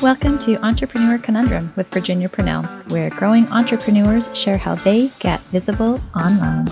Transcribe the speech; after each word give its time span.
Welcome 0.00 0.38
to 0.40 0.64
Entrepreneur 0.64 1.18
Conundrum 1.18 1.72
with 1.74 1.92
Virginia 1.92 2.28
Purnell, 2.28 2.62
where 2.90 3.10
growing 3.10 3.48
entrepreneurs 3.48 4.28
share 4.32 4.56
how 4.56 4.76
they 4.76 5.10
get 5.18 5.40
visible 5.50 6.00
online. 6.14 6.68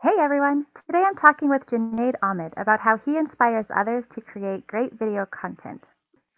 Hey 0.00 0.14
everyone! 0.20 0.66
Today 0.86 1.02
I'm 1.04 1.16
talking 1.16 1.48
with 1.48 1.66
Junaid 1.66 2.14
Ahmed 2.22 2.52
about 2.56 2.78
how 2.78 2.98
he 2.98 3.16
inspires 3.16 3.72
others 3.74 4.06
to 4.08 4.20
create 4.20 4.68
great 4.68 4.96
video 4.96 5.26
content. 5.26 5.88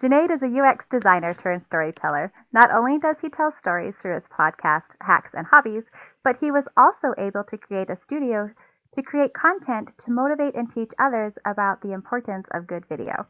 Junaid 0.01 0.31
is 0.31 0.43
a 0.43 0.47
UX 0.47 0.87
designer 0.91 1.35
turned 1.35 1.63
storyteller. 1.63 2.33
Not 2.55 2.71
only 2.73 2.99
does 2.99 3.21
he 3.21 3.29
tell 3.29 3.53
stories 3.53 3.95
through 4.01 4.15
his 4.15 4.29
podcast, 4.29 4.97
Hacks 5.03 5.33
and 5.35 5.47
Hobbies, 5.47 5.85
but 6.25 6.39
he 6.41 6.51
was 6.51 6.65
also 6.75 7.13
able 7.19 7.45
to 7.45 7.59
create 7.59 7.91
a 7.91 8.01
studio 8.01 8.49
to 8.95 9.03
create 9.03 9.35
content 9.35 9.93
to 9.99 10.11
motivate 10.11 10.55
and 10.55 10.71
teach 10.71 10.93
others 10.99 11.37
about 11.45 11.83
the 11.83 11.93
importance 11.93 12.47
of 12.55 12.67
good 12.67 12.87
video. 12.89 13.27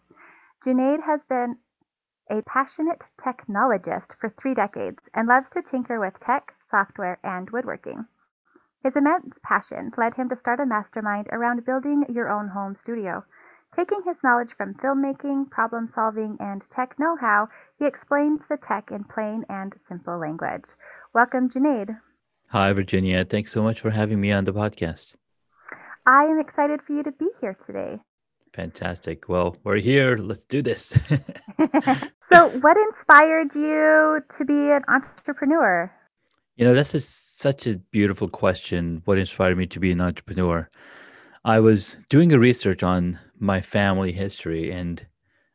Junaid 0.64 1.02
has 1.02 1.24
been 1.24 1.56
a 2.30 2.42
passionate 2.42 3.04
technologist 3.18 4.14
for 4.20 4.30
three 4.30 4.54
decades 4.54 5.08
and 5.12 5.26
loves 5.26 5.50
to 5.50 5.62
tinker 5.62 5.98
with 5.98 6.21
tech, 6.21 6.54
software, 6.71 7.18
and 7.25 7.50
woodworking. 7.50 8.07
His 8.82 8.96
immense 8.96 9.38
passion 9.43 9.90
led 9.98 10.14
him 10.14 10.29
to 10.29 10.36
start 10.36 10.61
a 10.61 10.66
mastermind 10.66 11.29
around 11.32 11.66
building 11.66 12.07
your 12.08 12.30
own 12.30 12.48
home 12.48 12.74
studio. 12.74 13.24
Taking 13.72 14.02
his 14.04 14.22
knowledge 14.22 14.54
from 14.57 14.74
filmmaking, 14.74 15.50
problem 15.50 15.86
solving, 15.86 16.36
and 16.40 16.68
tech 16.71 16.98
know 16.98 17.16
how, 17.16 17.48
he 17.79 17.86
explains 17.86 18.46
the 18.46 18.57
tech 18.57 18.90
in 18.90 19.04
plain 19.04 19.44
and 19.49 19.74
simple 19.86 20.18
language. 20.18 20.71
Welcome, 21.12 21.50
Junaid. 21.50 22.00
Hi, 22.49 22.72
Virginia. 22.72 23.24
Thanks 23.24 23.52
so 23.52 23.62
much 23.62 23.80
for 23.80 23.90
having 23.90 24.21
me 24.21 24.32
on 24.32 24.44
the 24.44 24.52
podcast. 24.52 25.14
I 26.07 26.24
am 26.24 26.40
excited 26.40 26.80
for 26.82 26.94
you 26.94 27.02
to 27.02 27.12
be 27.12 27.29
here 27.40 27.54
today. 27.54 28.00
Fantastic. 28.53 29.29
Well, 29.29 29.57
we're 29.64 29.79
here. 29.79 30.17
Let's 30.17 30.45
do 30.45 30.61
this. 30.61 30.93
so, 32.33 32.48
what 32.61 32.77
inspired 32.77 33.55
you 33.55 34.20
to 34.36 34.45
be 34.45 34.70
an 34.70 34.83
entrepreneur? 34.89 35.92
You 36.56 36.64
know, 36.64 36.74
that's 36.74 36.94
a, 36.94 37.00
such 37.00 37.66
a 37.66 37.77
beautiful 37.91 38.28
question. 38.28 39.02
What 39.05 39.19
inspired 39.19 39.56
me 39.56 39.66
to 39.66 39.80
be 39.80 39.92
an 39.92 40.00
entrepreneur? 40.00 40.69
I 41.44 41.61
was 41.61 41.97
doing 42.08 42.33
a 42.33 42.39
research 42.39 42.83
on 42.83 43.19
my 43.39 43.61
family 43.61 44.12
history, 44.12 44.70
and 44.70 45.05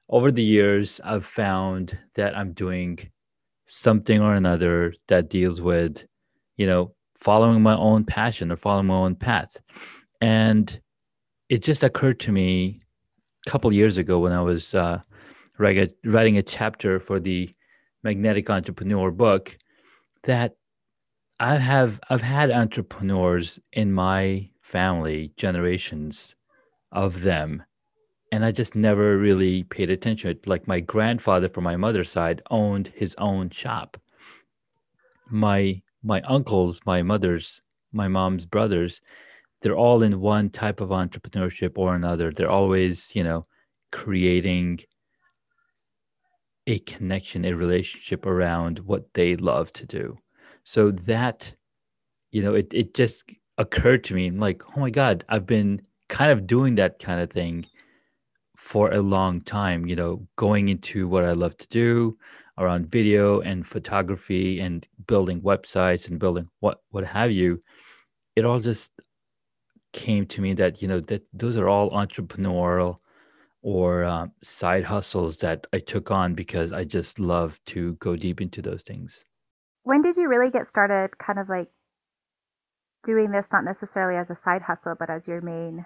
over 0.10 0.32
the 0.32 0.44
years, 0.44 1.02
I've 1.04 1.26
found 1.26 1.98
that 2.16 2.36
I'm 2.38 2.54
doing 2.54 3.00
something 3.68 4.22
or 4.22 4.34
another 4.34 4.94
that 5.08 5.30
deals 5.30 5.62
with, 5.62 6.06
you 6.58 6.66
know, 6.66 6.94
following 7.16 7.62
my 7.62 7.76
own 7.76 8.06
passion 8.06 8.52
or 8.52 8.56
following 8.56 8.88
my 8.88 8.96
own 8.96 9.16
path. 9.16 9.58
And 10.22 10.80
it 11.50 11.62
just 11.62 11.84
occurred 11.84 12.20
to 12.22 12.32
me 12.32 12.82
couple 13.46 13.72
years 13.72 13.98
ago 13.98 14.20
when 14.20 14.32
I 14.32 14.42
was 14.42 14.74
uh, 14.76 15.02
writing 15.58 16.38
a 16.38 16.44
chapter 16.44 17.00
for 17.00 17.20
the 17.20 17.50
Magnetic 18.04 18.50
Entrepreneur 18.50 19.12
book 19.12 19.58
that 20.24 20.56
I 21.40 21.56
have 21.58 22.00
I've 22.10 22.22
had 22.22 22.52
entrepreneurs 22.52 23.60
in 23.74 23.92
my 23.92 24.50
family, 24.62 25.34
generations 25.38 26.36
of 26.92 27.22
them, 27.22 27.64
and 28.32 28.46
I 28.46 28.52
just 28.52 28.76
never 28.76 29.18
really 29.18 29.64
paid 29.64 29.90
attention. 29.90 30.40
Like 30.46 30.68
my 30.68 30.80
grandfather 30.80 31.50
from 31.50 31.66
my 31.66 31.76
mother's 31.76 32.10
side 32.10 32.42
owned 32.50 32.88
his 32.96 33.16
own 33.18 33.50
shop. 33.50 33.98
My 35.30 35.82
my 36.04 36.22
uncles, 36.22 36.80
my 36.86 37.02
mother's, 37.02 37.62
my 37.92 38.08
mom's 38.08 38.46
brothers, 38.46 39.02
they're 39.66 39.76
all 39.76 40.04
in 40.04 40.22
one 40.22 40.48
type 40.52 40.80
of 40.80 40.90
entrepreneurship 40.90 41.72
or 41.76 41.96
another. 41.96 42.32
They're 42.32 42.52
always, 42.52 43.10
you 43.16 43.24
know, 43.24 43.48
creating 43.92 44.82
a 46.68 46.78
connection, 46.78 47.46
a 47.46 47.54
relationship 47.54 48.28
around 48.28 48.78
what 48.78 49.12
they 49.16 49.36
love 49.36 49.74
to 49.74 49.88
do. 49.88 50.20
So 50.66 50.92
that, 50.92 51.52
you 52.30 52.44
know, 52.44 52.54
it, 52.54 52.72
it 52.76 52.94
just 52.94 53.24
occurred 53.58 54.04
to 54.04 54.14
me 54.14 54.30
like, 54.30 54.62
oh 54.78 54.82
my 54.82 54.92
God, 54.92 55.26
I've 55.30 55.48
been 55.48 55.82
kind 56.10 56.32
of 56.32 56.46
doing 56.46 56.76
that 56.76 57.00
kind 57.00 57.20
of 57.20 57.32
thing 57.32 57.66
for 58.56 58.92
a 58.92 59.02
long 59.02 59.42
time, 59.42 59.88
you 59.88 59.96
know, 59.96 60.28
going 60.36 60.70
into 60.70 61.08
what 61.08 61.24
I 61.24 61.32
love 61.32 61.58
to 61.58 61.68
do 61.70 62.20
around 62.60 62.92
video 62.92 63.40
and 63.40 63.66
photography 63.66 64.60
and 64.60 64.88
building 65.08 65.42
websites 65.42 66.08
and 66.08 66.20
building 66.20 66.50
what 66.60 66.84
what 66.92 67.04
have 67.04 67.32
you. 67.32 67.64
It 68.36 68.46
all 68.46 68.60
just 68.60 68.92
came 69.96 70.28
to 70.28 70.42
me 70.42 70.54
that, 70.54 70.82
you 70.82 70.88
know, 70.88 71.00
that 71.00 71.24
those 71.34 71.58
are 71.58 71.70
all 71.70 71.90
entrepreneurial 71.92 72.98
or 73.62 74.04
uh, 74.04 74.28
side 74.44 74.84
hustles 74.84 75.38
that 75.38 75.66
I 75.74 75.80
took 75.80 76.12
on 76.12 76.36
because 76.36 76.72
I 76.72 76.84
just 76.84 77.20
love 77.20 77.60
to 77.68 77.94
go 77.94 78.16
deep 78.16 78.40
into 78.42 78.62
those 78.62 78.84
things. 78.84 79.24
When 79.84 80.02
did 80.04 80.18
you 80.18 80.28
really 80.28 80.52
get 80.52 80.68
started 80.68 81.18
kind 81.18 81.40
of 81.40 81.50
like 81.50 81.70
doing 83.04 83.32
this 83.32 83.48
not 83.52 83.64
necessarily 83.64 84.18
as 84.18 84.30
a 84.30 84.36
side 84.36 84.62
hustle 84.62 84.96
but 85.00 85.10
as 85.10 85.28
your 85.28 85.42
main 85.42 85.86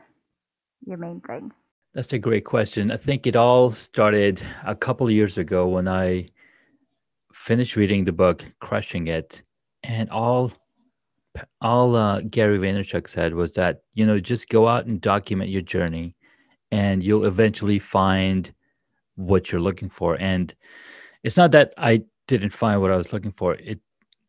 your 0.86 0.98
main 0.98 1.22
thing? 1.22 1.52
That's 1.94 2.14
a 2.14 2.20
great 2.20 2.46
question. 2.46 2.92
I 2.92 2.98
think 2.98 3.28
it 3.28 3.36
all 3.36 3.72
started 3.72 4.42
a 4.66 4.76
couple 4.76 5.10
years 5.10 5.38
ago 5.38 5.68
when 5.68 5.88
I 5.88 6.30
finished 7.34 7.76
reading 7.76 8.06
the 8.06 8.12
book 8.12 8.44
Crushing 8.60 9.08
It 9.08 9.44
and 9.84 10.10
all 10.10 10.52
all 11.62 11.96
uh, 11.96 12.22
Gary 12.22 12.58
Vaynerchuk 12.58 13.08
said 13.08 13.34
was 13.34 13.54
that 13.54 13.82
you 13.94 14.06
know 14.06 14.20
just 14.20 14.50
go 14.50 14.68
out 14.68 14.86
and 14.86 15.00
document 15.00 15.50
your 15.50 15.62
journey 15.62 16.16
and 16.72 17.04
you'll 17.04 17.26
eventually 17.26 17.80
find 17.80 18.54
what 19.16 19.52
you're 19.52 19.62
looking 19.62 19.90
for. 19.90 20.16
And 20.20 20.54
it's 21.24 21.38
not 21.38 21.52
that 21.52 21.74
I 21.78 22.04
didn't 22.28 22.52
find 22.52 22.82
what 22.82 22.92
I 22.92 22.98
was 22.98 23.14
looking 23.14 23.32
for. 23.32 23.56
It 23.56 23.80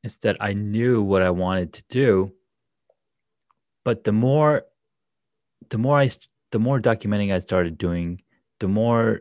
it's 0.03 0.17
that 0.19 0.37
I 0.41 0.55
knew 0.55 1.03
what 1.03 1.23
I 1.23 1.31
wanted 1.31 1.73
to 1.75 1.85
do. 1.89 2.33
But 3.85 4.05
the 4.05 4.13
more 4.13 4.65
the 5.69 5.79
more 5.79 5.99
I 5.99 6.11
the 6.51 6.59
more 6.59 6.81
documenting 6.81 7.33
I 7.33 7.39
started 7.39 7.79
doing, 7.79 8.23
the 8.59 8.69
more 8.69 9.21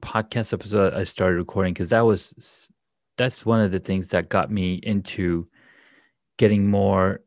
podcast 0.00 0.52
episode 0.52 0.92
I 0.94 1.04
started 1.04 1.36
recording 1.36 1.72
because 1.72 1.90
that 1.90 2.04
was 2.04 2.68
that's 3.16 3.46
one 3.46 3.60
of 3.60 3.70
the 3.70 3.78
things 3.78 4.08
that 4.08 4.28
got 4.28 4.50
me 4.50 4.74
into 4.82 5.46
getting 6.36 6.68
more 6.68 7.20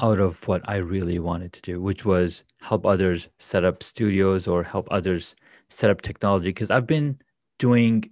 out 0.00 0.20
of 0.20 0.46
what 0.46 0.62
I 0.68 0.76
really 0.76 1.18
wanted 1.18 1.52
to 1.54 1.62
do, 1.62 1.80
which 1.80 2.04
was 2.04 2.44
help 2.60 2.84
others 2.84 3.28
set 3.38 3.64
up 3.64 3.82
studios 3.82 4.46
or 4.46 4.62
help 4.62 4.88
others 4.90 5.34
set 5.70 5.90
up 5.90 6.02
technology. 6.02 6.50
Because 6.50 6.70
I've 6.70 6.86
been 6.86 7.18
doing 7.58 8.10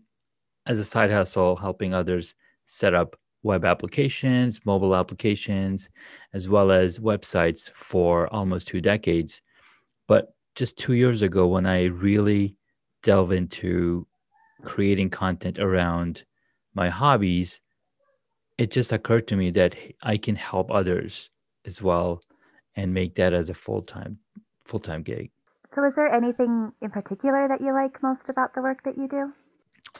as 0.66 0.78
a 0.78 0.84
side 0.84 1.10
hustle, 1.10 1.56
helping 1.56 1.92
others 1.92 2.34
set 2.64 2.94
up 2.94 3.16
web 3.42 3.64
applications, 3.64 4.64
mobile 4.64 4.96
applications, 4.96 5.90
as 6.32 6.48
well 6.48 6.72
as 6.72 6.98
websites 6.98 7.70
for 7.74 8.32
almost 8.32 8.68
two 8.68 8.80
decades. 8.80 9.42
But 10.08 10.34
just 10.54 10.78
two 10.78 10.94
years 10.94 11.20
ago, 11.20 11.46
when 11.46 11.66
I 11.66 11.84
really 11.84 12.56
delve 13.02 13.32
into 13.32 14.06
creating 14.62 15.10
content 15.10 15.58
around 15.58 16.24
my 16.74 16.88
hobbies, 16.88 17.60
it 18.58 18.70
just 18.70 18.92
occurred 18.92 19.26
to 19.28 19.36
me 19.36 19.50
that 19.50 19.76
I 20.02 20.16
can 20.16 20.36
help 20.36 20.70
others 20.70 21.30
as 21.66 21.82
well 21.82 22.22
and 22.76 22.92
make 22.92 23.14
that 23.16 23.32
as 23.32 23.50
a 23.50 23.54
full-time 23.54 24.18
full-time 24.64 25.02
gig. 25.02 25.30
So 25.74 25.84
is 25.84 25.94
there 25.94 26.12
anything 26.12 26.72
in 26.80 26.90
particular 26.90 27.48
that 27.48 27.60
you 27.60 27.72
like 27.72 28.02
most 28.02 28.28
about 28.28 28.54
the 28.54 28.62
work 28.62 28.82
that 28.84 28.96
you 28.96 29.08
do? 29.08 29.32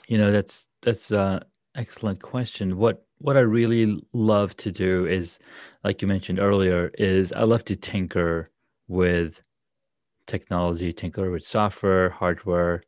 You 0.07 0.17
know 0.17 0.31
that's 0.31 0.67
that's 0.81 1.11
a 1.11 1.45
excellent 1.75 2.21
question. 2.21 2.77
What 2.77 3.05
what 3.19 3.37
i 3.37 3.41
really 3.41 3.97
love 4.11 4.55
to 4.57 4.71
do 4.71 5.05
is 5.05 5.39
like 5.85 6.01
you 6.01 6.07
mentioned 6.07 6.37
earlier 6.37 6.91
is 6.97 7.31
i 7.31 7.43
love 7.43 7.63
to 7.63 7.75
tinker 7.75 8.45
with 8.89 9.41
technology 10.27 10.91
tinker 10.91 11.31
with 11.31 11.47
software 11.47 12.09
hardware 12.09 12.83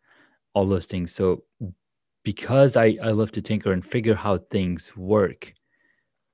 all 0.54 0.66
those 0.66 0.86
things. 0.86 1.14
So 1.14 1.44
because 2.24 2.76
i 2.76 2.98
i 3.04 3.12
love 3.12 3.32
to 3.34 3.42
tinker 3.42 3.72
and 3.72 3.86
figure 3.86 4.16
how 4.16 4.38
things 4.38 4.96
work 4.98 5.54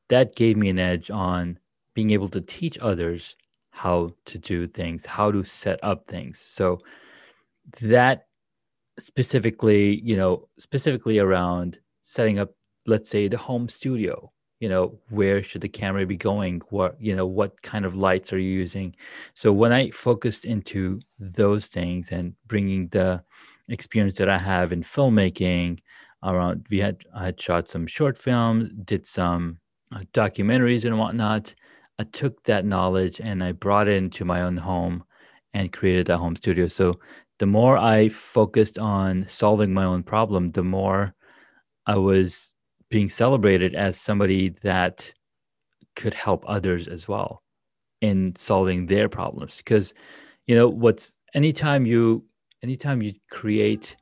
that 0.09 0.35
gave 0.35 0.57
me 0.57 0.69
an 0.69 0.79
edge 0.79 1.09
on 1.09 1.59
being 1.93 2.11
able 2.11 2.29
to 2.29 2.41
teach 2.41 2.77
others 2.79 3.35
how 3.71 4.11
to 4.25 4.37
do 4.37 4.67
things, 4.67 5.05
how 5.05 5.31
to 5.31 5.43
set 5.43 5.79
up 5.83 6.07
things. 6.07 6.39
So 6.39 6.79
that 7.81 8.27
specifically, 8.99 9.99
you 10.01 10.15
know, 10.15 10.47
specifically 10.57 11.19
around 11.19 11.79
setting 12.03 12.39
up, 12.39 12.51
let's 12.85 13.09
say, 13.09 13.27
the 13.27 13.37
home 13.37 13.67
studio. 13.69 14.31
You 14.59 14.69
know, 14.69 14.97
where 15.09 15.43
should 15.43 15.61
the 15.61 15.67
camera 15.67 16.05
be 16.05 16.15
going? 16.15 16.61
What 16.69 16.95
you 16.99 17.15
know, 17.15 17.25
what 17.25 17.61
kind 17.63 17.83
of 17.83 17.95
lights 17.95 18.31
are 18.31 18.39
you 18.39 18.49
using? 18.49 18.95
So 19.33 19.51
when 19.51 19.73
I 19.73 19.89
focused 19.91 20.45
into 20.45 21.01
those 21.19 21.65
things 21.67 22.11
and 22.11 22.33
bringing 22.47 22.87
the 22.89 23.23
experience 23.67 24.17
that 24.19 24.29
I 24.29 24.37
have 24.37 24.71
in 24.71 24.83
filmmaking 24.83 25.79
around, 26.23 26.65
we 26.69 26.79
had 26.79 27.03
I 27.13 27.25
had 27.25 27.41
shot 27.41 27.69
some 27.69 27.87
short 27.87 28.17
films, 28.17 28.69
did 28.85 29.05
some 29.05 29.59
Uh, 29.93 29.99
documentaries 30.13 30.85
and 30.85 30.97
whatnot 30.97 31.53
I 31.99 32.05
took 32.05 32.43
that 32.43 32.65
knowledge 32.65 33.21
and 33.21 33.43
I 33.43 33.51
brought 33.51 33.87
it 33.87 33.95
into 33.97 34.25
my 34.25 34.41
own 34.41 34.57
home 34.57 35.03
and 35.53 35.71
created 35.71 36.09
a 36.09 36.17
home 36.17 36.35
studio. 36.35 36.67
So 36.67 36.99
the 37.39 37.43
the 37.43 37.47
more 37.47 37.77
I 37.77 38.07
focused 38.07 38.79
on 38.79 39.25
solving 39.27 39.73
my 39.73 39.83
own 39.83 40.01
problem, 40.01 40.51
the 40.51 40.63
more 40.63 41.13
I 41.85 41.97
was 41.97 42.53
being 42.89 43.09
celebrated 43.09 43.75
as 43.75 43.99
somebody 43.99 44.55
that 44.63 45.13
could 45.97 46.13
help 46.13 46.45
others 46.47 46.87
as 46.87 47.09
well 47.09 47.43
in 47.99 48.33
solving 48.37 48.85
their 48.85 49.09
problems. 49.09 49.57
Because, 49.57 49.93
you 50.47 50.55
know, 50.55 50.69
what's 50.69 51.17
anytime 51.33 51.85
you 51.85 52.23
anytime 52.63 53.01
you 53.01 53.13
create 53.29 53.97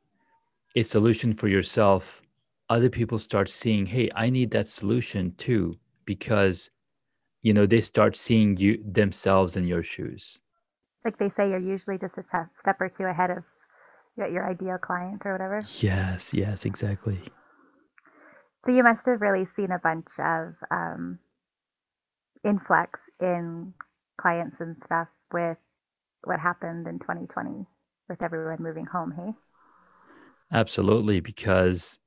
a 0.76 0.84
solution 0.84 1.34
for 1.34 1.48
yourself, 1.48 2.22
other 2.70 2.90
people 2.90 3.18
start 3.18 3.50
seeing, 3.50 3.88
hey, 3.88 4.12
I 4.16 4.30
need 4.30 4.52
that 4.52 4.68
solution 4.68 5.34
too, 5.40 5.80
because 6.06 6.70
you 7.42 7.54
know, 7.54 7.66
they 7.66 7.82
start 7.82 8.16
seeing 8.16 8.58
you 8.58 8.84
themselves 8.86 9.56
in 9.56 9.66
your 9.66 9.84
shoes. 9.84 10.40
Like 11.04 11.18
they 11.18 11.30
say, 11.36 11.50
you're 11.50 11.60
usually 11.60 11.98
just 11.98 12.18
a 12.18 12.24
step 12.54 12.80
or 12.80 12.90
two 12.90 13.06
ahead 13.06 13.32
of 13.32 13.44
your 14.16 14.48
ideal 14.48 14.78
client 14.78 15.24
or 15.26 15.32
whatever. 15.32 15.64
Yes, 15.80 16.34
yes, 16.34 16.66
exactly. 16.66 17.20
So 18.64 18.72
you 18.72 18.84
must 18.84 19.08
have 19.08 19.22
really 19.22 19.48
seen 19.56 19.72
a 19.72 19.80
bunch 19.80 20.12
of 20.20 20.54
um, 20.70 21.18
influx 22.44 23.00
in 23.20 23.74
clients 24.20 24.58
and 24.60 24.76
stuff 24.86 25.08
with 25.34 25.58
what 26.24 26.40
happened 26.40 26.88
in 26.88 27.00
2020 27.00 27.66
with 28.08 28.22
everyone 28.22 28.58
moving 28.60 28.86
home, 28.86 29.14
hey? 29.18 29.34
Absolutely, 30.54 31.20
because 31.20 31.98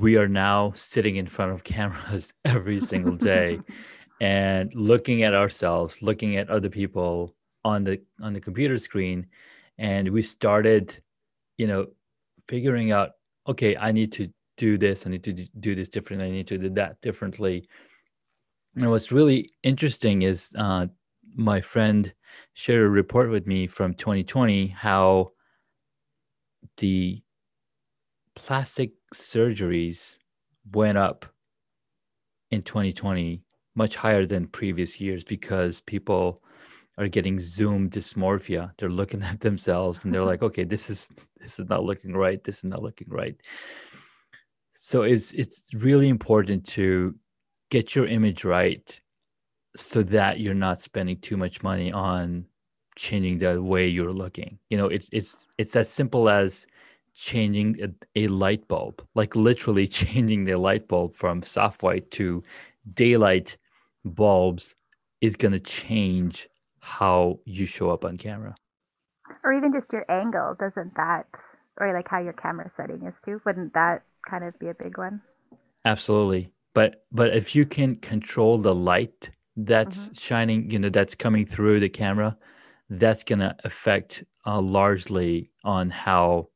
we 0.00 0.16
are 0.16 0.28
now 0.28 0.72
sitting 0.74 1.16
in 1.16 1.26
front 1.26 1.52
of 1.52 1.64
cameras 1.64 2.32
every 2.44 2.80
single 2.80 3.16
day 3.16 3.60
and 4.20 4.72
looking 4.74 5.22
at 5.22 5.34
ourselves, 5.34 6.00
looking 6.02 6.36
at 6.36 6.48
other 6.48 6.68
people 6.68 7.34
on 7.64 7.84
the 7.84 8.00
on 8.20 8.32
the 8.32 8.40
computer 8.40 8.78
screen, 8.78 9.26
and 9.78 10.08
we 10.08 10.22
started, 10.22 10.98
you 11.56 11.66
know, 11.66 11.86
figuring 12.48 12.92
out, 12.92 13.10
okay, 13.48 13.76
I 13.76 13.92
need 13.92 14.12
to 14.12 14.28
do 14.56 14.78
this, 14.78 15.06
I 15.06 15.10
need 15.10 15.24
to 15.24 15.32
do 15.32 15.74
this 15.74 15.88
differently, 15.88 16.26
I 16.26 16.30
need 16.30 16.48
to 16.48 16.58
do 16.58 16.70
that 16.70 17.00
differently. 17.00 17.68
And 18.76 18.90
what's 18.90 19.12
really 19.12 19.50
interesting 19.62 20.22
is 20.22 20.50
uh, 20.56 20.86
my 21.34 21.60
friend 21.60 22.12
shared 22.54 22.82
a 22.82 22.88
report 22.88 23.30
with 23.30 23.46
me 23.46 23.66
from 23.66 23.94
2020 23.94 24.68
how 24.68 25.32
the 26.78 27.22
plastic 28.34 28.92
surgeries 29.14 30.18
went 30.72 30.98
up 30.98 31.26
in 32.50 32.62
2020 32.62 33.42
much 33.74 33.96
higher 33.96 34.26
than 34.26 34.46
previous 34.46 35.00
years 35.00 35.24
because 35.24 35.80
people 35.80 36.42
are 36.98 37.08
getting 37.08 37.38
zoom 37.38 37.88
dysmorphia. 37.88 38.72
They're 38.76 38.90
looking 38.90 39.22
at 39.30 39.40
themselves 39.40 40.04
and 40.04 40.12
they're 40.12 40.24
like 40.24 40.42
okay 40.42 40.64
this 40.64 40.90
is 40.90 41.08
this 41.40 41.58
is 41.58 41.68
not 41.68 41.84
looking 41.84 42.14
right. 42.14 42.42
This 42.42 42.58
is 42.58 42.64
not 42.64 42.82
looking 42.82 43.08
right. 43.08 43.36
So 44.76 45.02
it's 45.02 45.32
it's 45.32 45.68
really 45.74 46.08
important 46.08 46.66
to 46.68 47.14
get 47.70 47.94
your 47.94 48.06
image 48.06 48.44
right 48.44 49.00
so 49.76 50.02
that 50.02 50.38
you're 50.38 50.54
not 50.54 50.80
spending 50.80 51.18
too 51.20 51.36
much 51.36 51.62
money 51.62 51.90
on 51.90 52.44
changing 52.94 53.38
the 53.38 53.62
way 53.62 53.88
you're 53.88 54.12
looking. 54.12 54.58
You 54.68 54.78
know 54.78 54.86
it's 54.86 55.08
it's 55.12 55.46
it's 55.56 55.76
as 55.76 55.88
simple 55.88 56.28
as 56.28 56.66
changing 57.14 57.76
a, 57.82 58.24
a 58.24 58.28
light 58.28 58.66
bulb 58.68 59.06
like 59.14 59.36
literally 59.36 59.86
changing 60.02 60.44
the 60.44 60.56
light 60.56 60.88
bulb 60.88 61.14
from 61.14 61.42
soft 61.42 61.82
white 61.82 62.10
to 62.10 62.42
daylight 62.94 63.56
bulbs 64.04 64.74
is 65.20 65.36
going 65.36 65.52
to 65.52 65.60
change 65.60 66.48
how 66.80 67.38
you 67.44 67.64
show 67.64 67.90
up 67.90 68.04
on 68.04 68.18
camera. 68.18 68.54
Or 69.44 69.52
even 69.52 69.72
just 69.72 69.92
your 69.92 70.04
angle, 70.10 70.56
doesn't 70.58 70.94
that, 70.96 71.26
or 71.80 71.92
like 71.94 72.08
how 72.08 72.20
your 72.20 72.32
camera 72.32 72.68
setting 72.68 73.06
is 73.06 73.14
too? 73.24 73.40
Wouldn't 73.46 73.72
that 73.74 74.02
kind 74.28 74.44
of 74.44 74.58
be 74.58 74.68
a 74.68 74.74
big 74.74 74.98
one? 74.98 75.22
Absolutely. 75.84 76.50
But 76.74 77.04
but 77.12 77.34
if 77.34 77.54
you 77.54 77.64
can 77.64 77.96
control 77.96 78.58
the 78.58 78.74
light 78.74 79.30
that's 79.56 80.04
mm-hmm. 80.04 80.14
shining, 80.14 80.70
you 80.70 80.78
know, 80.78 80.90
that's 80.90 81.14
coming 81.14 81.46
through 81.46 81.80
the 81.80 81.88
camera, 81.88 82.36
that's 82.90 83.22
going 83.22 83.38
to 83.38 83.54
affect 83.64 84.24
uh, 84.44 84.60
largely 84.60 85.50
on 85.64 85.90
how 85.90 86.48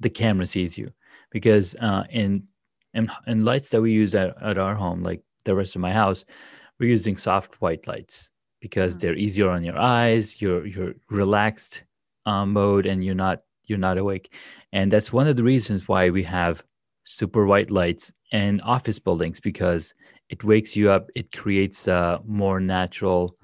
the 0.00 0.10
camera 0.10 0.46
sees 0.46 0.76
you. 0.78 0.90
Because 1.30 1.74
uh, 1.76 2.04
in, 2.10 2.48
in 2.94 3.10
in 3.26 3.44
lights 3.44 3.68
that 3.70 3.82
we 3.82 3.92
use 3.92 4.14
at, 4.14 4.34
at 4.42 4.58
our 4.58 4.74
home, 4.74 5.02
like 5.02 5.22
the 5.44 5.54
rest 5.54 5.74
of 5.74 5.82
my 5.82 5.92
house, 5.92 6.24
we're 6.80 6.88
using 6.88 7.16
soft 7.16 7.60
white 7.60 7.86
lights 7.86 8.30
because 8.60 8.94
mm-hmm. 8.94 9.00
they're 9.00 9.16
easier 9.16 9.50
on 9.50 9.64
your 9.64 9.78
eyes. 9.78 10.40
You're 10.40 10.66
you're 10.66 10.94
relaxed 11.10 11.82
um, 12.26 12.52
mode, 12.52 12.86
and 12.86 13.04
you're 13.04 13.14
not 13.14 13.40
you're 13.64 13.78
not 13.78 13.98
awake. 13.98 14.34
And 14.72 14.92
that's 14.92 15.12
one 15.12 15.28
of 15.28 15.36
the 15.36 15.44
reasons 15.44 15.88
why 15.88 16.10
we 16.10 16.22
have 16.24 16.62
super 17.04 17.46
white 17.46 17.70
lights 17.70 18.12
in 18.32 18.60
office 18.62 18.98
buildings 18.98 19.40
because 19.40 19.94
it 20.28 20.44
wakes 20.44 20.76
you 20.76 20.90
up. 20.90 21.08
It 21.14 21.32
creates 21.32 21.86
a 21.88 22.20
more 22.26 22.60
natural 22.60 23.36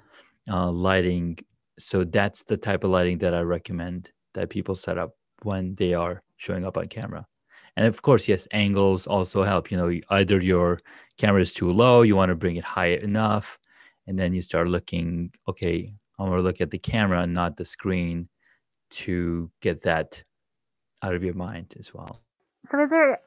uh, 0.51 0.71
lighting. 0.71 1.39
So 1.79 2.05
that's 2.05 2.43
the 2.45 2.57
type 2.57 2.85
of 2.85 2.91
lighting 2.91 3.19
that 3.19 3.35
I 3.35 3.41
recommend 3.41 4.11
that 4.35 4.51
people 4.51 4.75
set 4.75 4.99
up 4.99 5.13
when 5.43 5.75
they 5.77 5.95
are 5.95 6.23
showing 6.37 6.65
up 6.65 6.77
on 6.77 6.89
camera. 6.89 7.27
And 7.77 7.87
of 7.87 8.03
course 8.03 8.29
yes 8.29 8.47
angles 8.53 9.07
also 9.07 9.43
help 9.43 9.71
you 9.71 9.77
know 9.77 9.91
either 10.11 10.41
your 10.41 10.81
camera 11.19 11.43
is 11.43 11.53
too 11.53 11.73
low 11.73 12.03
you 12.03 12.15
want 12.15 12.29
to 12.29 12.37
bring 12.37 12.55
it 12.55 12.63
high 12.65 12.95
enough 13.03 13.59
and 14.07 14.17
then 14.17 14.33
you 14.33 14.43
start 14.43 14.69
looking 14.69 15.33
okay 15.49 15.93
i 16.19 16.23
want 16.23 16.35
to 16.35 16.43
look 16.43 16.61
at 16.61 16.71
the 16.71 16.79
camera 16.79 17.23
and 17.23 17.35
not 17.35 17.57
the 17.57 17.65
screen 17.65 18.29
to 18.91 19.51
get 19.61 19.83
that 19.83 20.23
out 21.03 21.15
of 21.15 21.23
your 21.23 21.35
mind 21.35 21.75
as 21.79 21.93
well. 21.93 22.23
So 22.71 22.79
is 22.81 22.91
there 22.91 23.21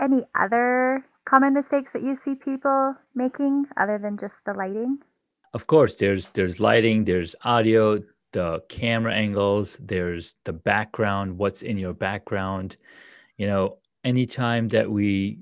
any 0.00 0.24
other 0.38 1.04
common 1.24 1.54
mistakes 1.54 1.92
that 1.92 2.02
you 2.02 2.16
see 2.16 2.34
people 2.34 2.94
making 3.14 3.66
other 3.76 3.98
than 3.98 4.18
just 4.18 4.36
the 4.44 4.52
lighting? 4.52 4.98
Of 5.54 5.66
course 5.66 5.96
there's 5.96 6.30
there's 6.30 6.60
lighting 6.60 7.04
there's 7.04 7.34
audio 7.44 8.02
the 8.36 8.62
camera 8.68 9.14
angles 9.14 9.78
there's 9.80 10.34
the 10.44 10.52
background 10.52 11.38
what's 11.38 11.62
in 11.62 11.78
your 11.78 11.94
background. 11.94 12.76
You 13.38 13.46
know 13.46 13.78
anytime 14.04 14.68
that 14.68 14.90
we 14.90 15.38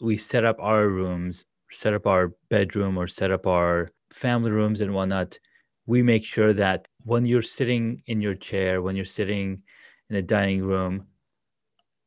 we 0.00 0.16
set 0.16 0.44
up 0.44 0.56
our 0.58 0.88
rooms 0.88 1.44
set 1.70 1.92
up 1.92 2.06
our 2.06 2.32
bedroom 2.48 2.96
or 2.96 3.06
set 3.06 3.30
up 3.30 3.46
our 3.46 3.88
family 4.10 4.50
rooms 4.50 4.80
and 4.80 4.94
whatnot 4.94 5.38
we 5.84 6.02
make 6.02 6.24
sure 6.24 6.52
that 6.54 6.88
when 7.04 7.26
you're 7.26 7.42
sitting 7.58 8.00
in 8.06 8.22
your 8.22 8.34
chair 8.34 8.80
when 8.80 8.96
you're 8.96 9.14
sitting 9.20 9.62
in 10.08 10.16
the 10.16 10.22
dining 10.22 10.62
room 10.62 11.06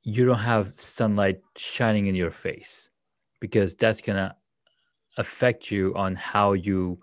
you 0.02 0.26
don't 0.26 0.48
have 0.54 0.74
sunlight 0.80 1.40
shining 1.56 2.08
in 2.08 2.16
your 2.16 2.32
face 2.32 2.90
because 3.40 3.76
that's 3.76 4.02
going 4.02 4.18
to 4.18 4.34
affect 5.18 5.70
you 5.70 5.94
on 5.96 6.16
how 6.16 6.54
you 6.54 7.00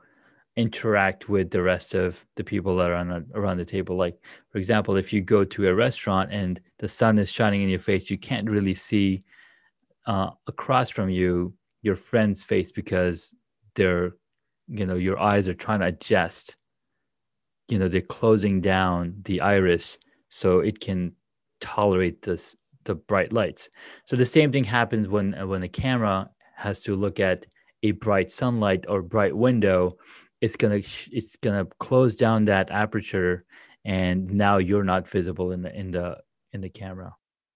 interact 0.57 1.29
with 1.29 1.51
the 1.51 1.63
rest 1.63 1.95
of 1.95 2.25
the 2.37 2.45
people 2.45 2.77
that 2.77 2.91
are 2.91 2.95
on, 2.95 3.27
around 3.35 3.59
the 3.59 3.65
table. 3.65 3.97
Like, 3.97 4.19
for 4.51 4.59
example, 4.59 4.97
if 4.97 5.13
you 5.13 5.21
go 5.21 5.45
to 5.45 5.69
a 5.69 5.75
restaurant 5.75 6.33
and 6.33 6.61
the 6.79 6.89
sun 6.89 7.19
is 7.19 7.31
shining 7.31 7.63
in 7.63 7.69
your 7.69 7.79
face, 7.79 8.11
you 8.11 8.19
can't 8.19 8.49
really 8.49 8.75
see 8.75 9.23
uh, 10.07 10.31
across 10.47 10.91
from 10.91 11.11
you 11.11 11.53
your 11.83 11.97
friend's 11.97 12.43
face 12.43 12.73
because 12.73 13.35
they're, 13.75 14.17
you 14.69 14.87
know, 14.87 14.97
your 14.97 15.19
eyes 15.19 15.47
are 15.49 15.55
trying 15.55 15.81
to 15.81 15.87
adjust. 15.87 16.57
You 17.69 17.79
know, 17.79 17.89
they're 17.89 18.01
closing 18.01 18.61
down 18.61 19.15
the 19.25 19.41
iris 19.41 19.99
so 20.29 20.61
it 20.61 20.81
can 20.81 21.13
tolerate 21.61 22.23
this 22.23 22.57
the 22.85 22.95
bright 22.95 23.33
lights. 23.33 23.69
So 24.07 24.17
the 24.17 24.25
same 24.25 24.53
thing 24.53 24.65
happens 24.65 25.09
when 25.09 25.33
when 25.49 25.61
the 25.61 25.69
camera 25.69 26.31
has 26.55 26.81
to 26.83 26.95
look 26.95 27.21
at 27.21 27.45
a 27.83 27.91
bright 27.93 28.31
sunlight 28.31 28.85
or 28.89 29.03
bright 29.03 29.37
window 29.37 29.97
it's 30.47 30.57
gonna 30.57 30.81
it's 31.19 31.35
gonna 31.43 31.67
close 31.81 32.15
down 32.15 32.45
that 32.45 32.71
aperture 32.71 33.45
and 33.85 34.31
now 34.31 34.59
you're 34.59 34.85
not 34.85 35.09
visible 35.09 35.51
in 35.51 35.61
the 35.61 35.77
in 35.77 35.91
the 35.91 36.19
in 36.53 36.61
the 36.61 36.69
camera. 36.71 37.15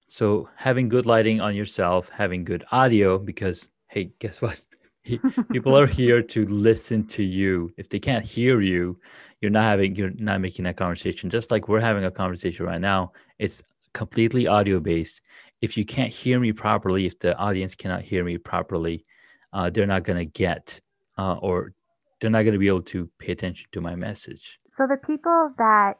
So 0.08 0.48
having 0.56 0.88
good 0.88 1.06
lighting 1.06 1.40
on 1.40 1.54
yourself 1.54 2.10
having 2.10 2.42
good 2.44 2.64
audio 2.72 3.16
because 3.16 3.68
hey 3.88 4.10
guess 4.18 4.42
what? 4.42 4.60
People 5.52 5.78
are 5.78 5.86
here 5.86 6.20
to 6.20 6.44
listen 6.46 7.06
to 7.06 7.22
you. 7.22 7.72
If 7.76 7.88
they 7.88 8.00
can't 8.00 8.24
hear 8.24 8.60
you 8.60 8.98
you're 9.40 9.52
not 9.52 9.70
having 9.72 9.94
you're 9.94 10.16
not 10.16 10.40
making 10.40 10.64
that 10.64 10.76
conversation. 10.76 11.30
Just 11.30 11.52
like 11.52 11.68
we're 11.68 11.80
having 11.90 12.04
a 12.04 12.10
conversation 12.10 12.66
right 12.66 12.80
now 12.80 13.12
it's 13.38 13.62
completely 13.94 14.48
audio 14.48 14.80
based. 14.80 15.20
If 15.60 15.76
you 15.76 15.84
can't 15.84 16.12
hear 16.12 16.40
me 16.40 16.52
properly 16.52 17.06
if 17.06 17.20
the 17.20 17.36
audience 17.36 17.76
cannot 17.76 18.02
hear 18.02 18.24
me 18.24 18.36
properly 18.36 19.06
uh, 19.52 19.70
they're 19.70 19.86
not 19.86 20.04
to 20.04 20.24
get 20.24 20.80
uh, 21.18 21.34
or 21.34 21.72
they're 22.20 22.30
not 22.30 22.42
going 22.42 22.52
to 22.52 22.58
be 22.58 22.68
able 22.68 22.82
to 22.82 23.08
pay 23.18 23.32
attention 23.32 23.66
to 23.72 23.80
my 23.80 23.94
message. 23.94 24.60
So 24.72 24.86
the 24.86 24.96
people 24.96 25.52
that 25.58 25.98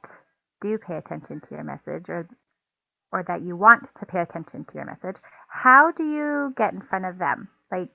do 0.60 0.78
pay 0.78 0.96
attention 0.96 1.40
to 1.40 1.48
your 1.52 1.64
message 1.64 2.08
or 2.08 2.28
or 3.12 3.24
that 3.26 3.42
you 3.42 3.56
want 3.56 3.92
to 3.96 4.06
pay 4.06 4.20
attention 4.20 4.64
to 4.64 4.74
your 4.74 4.84
message, 4.84 5.20
how 5.48 5.90
do 5.90 6.04
you 6.04 6.54
get 6.56 6.72
in 6.72 6.80
front 6.80 7.04
of 7.04 7.18
them? 7.18 7.48
Like 7.72 7.88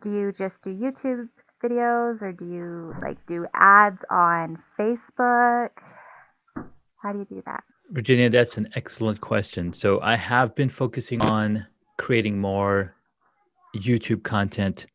do 0.00 0.12
you 0.12 0.32
just 0.32 0.60
do 0.62 0.70
YouTube 0.70 1.28
videos 1.62 2.22
or 2.22 2.32
do 2.32 2.44
you 2.44 2.94
like 3.02 3.18
do 3.26 3.46
ads 3.54 4.04
on 4.10 4.58
Facebook? 4.78 5.70
How 7.02 7.12
do 7.12 7.20
you 7.20 7.26
do 7.26 7.42
that? 7.46 7.62
Virginia, 7.90 8.28
that's 8.28 8.58
an 8.58 8.68
excellent 8.74 9.20
question. 9.20 9.72
So 9.72 10.00
I 10.00 10.16
have 10.16 10.54
been 10.54 10.68
focusing 10.68 11.22
on 11.22 11.66
creating 11.96 12.38
more 12.38 12.94
YouTube 13.76 14.22
content 14.22 14.86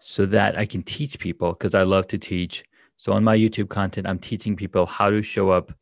so 0.00 0.26
that 0.26 0.56
I 0.56 0.66
can 0.66 0.82
teach 0.82 1.18
people 1.18 1.52
because 1.52 1.74
I 1.74 1.82
love 1.82 2.06
to 2.08 2.18
teach. 2.18 2.64
So 2.96 3.12
on 3.12 3.24
my 3.24 3.36
YouTube 3.36 3.68
content, 3.68 4.06
I'm 4.06 4.18
teaching 4.18 4.56
people 4.56 4.86
how 4.86 5.10
to 5.10 5.22
show 5.22 5.50
up 5.50 5.72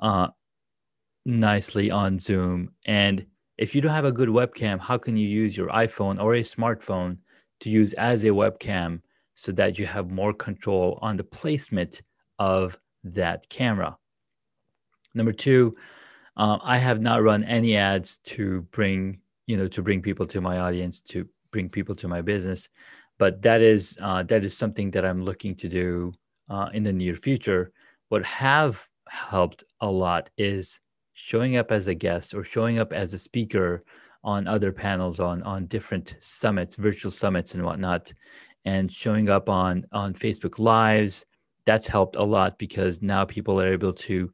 uh, 0.00 0.28
nicely 1.24 1.90
on 1.90 2.18
Zoom. 2.18 2.72
And 2.86 3.26
if 3.58 3.74
you 3.74 3.80
don't 3.80 3.92
have 3.92 4.04
a 4.04 4.12
good 4.12 4.28
webcam, 4.28 4.80
how 4.80 4.98
can 4.98 5.16
you 5.16 5.28
use 5.28 5.56
your 5.56 5.68
iPhone 5.68 6.20
or 6.20 6.34
a 6.34 6.42
smartphone 6.42 7.18
to 7.60 7.70
use 7.70 7.92
as 7.94 8.24
a 8.24 8.28
webcam 8.28 9.00
so 9.34 9.52
that 9.52 9.78
you 9.78 9.86
have 9.86 10.10
more 10.10 10.32
control 10.32 10.98
on 11.02 11.16
the 11.16 11.24
placement 11.24 12.02
of 12.38 12.78
that 13.04 13.48
camera? 13.48 13.96
Number 15.14 15.32
two, 15.32 15.76
uh, 16.36 16.58
I 16.62 16.78
have 16.78 17.00
not 17.00 17.22
run 17.22 17.44
any 17.44 17.76
ads 17.76 18.18
to 18.24 18.62
bring 18.72 19.20
you 19.46 19.56
know 19.56 19.68
to 19.68 19.82
bring 19.82 20.00
people 20.00 20.24
to 20.26 20.40
my 20.40 20.58
audience 20.58 21.00
to 21.00 21.28
bring 21.50 21.68
people 21.68 21.94
to 21.96 22.08
my 22.08 22.22
business 22.22 22.68
but 23.22 23.40
that 23.40 23.60
is 23.60 23.96
uh, 24.00 24.24
that 24.24 24.42
is 24.42 24.56
something 24.56 24.90
that 24.90 25.04
i'm 25.04 25.22
looking 25.22 25.54
to 25.54 25.68
do 25.68 26.12
uh, 26.48 26.68
in 26.74 26.82
the 26.82 26.92
near 26.92 27.14
future 27.14 27.70
what 28.08 28.24
have 28.24 28.84
helped 29.08 29.62
a 29.80 29.88
lot 29.88 30.28
is 30.38 30.80
showing 31.12 31.56
up 31.56 31.70
as 31.70 31.86
a 31.86 31.94
guest 31.94 32.34
or 32.34 32.42
showing 32.42 32.80
up 32.80 32.92
as 32.92 33.14
a 33.14 33.18
speaker 33.28 33.80
on 34.24 34.48
other 34.48 34.72
panels 34.72 35.20
on 35.20 35.40
on 35.44 35.66
different 35.66 36.16
summits 36.18 36.74
virtual 36.74 37.12
summits 37.12 37.54
and 37.54 37.62
whatnot 37.64 38.12
and 38.64 38.90
showing 38.90 39.28
up 39.28 39.48
on 39.48 39.86
on 39.92 40.12
facebook 40.12 40.58
lives 40.58 41.24
that's 41.64 41.86
helped 41.86 42.16
a 42.16 42.28
lot 42.36 42.58
because 42.58 43.02
now 43.02 43.24
people 43.24 43.60
are 43.60 43.72
able 43.72 43.92
to 43.92 44.32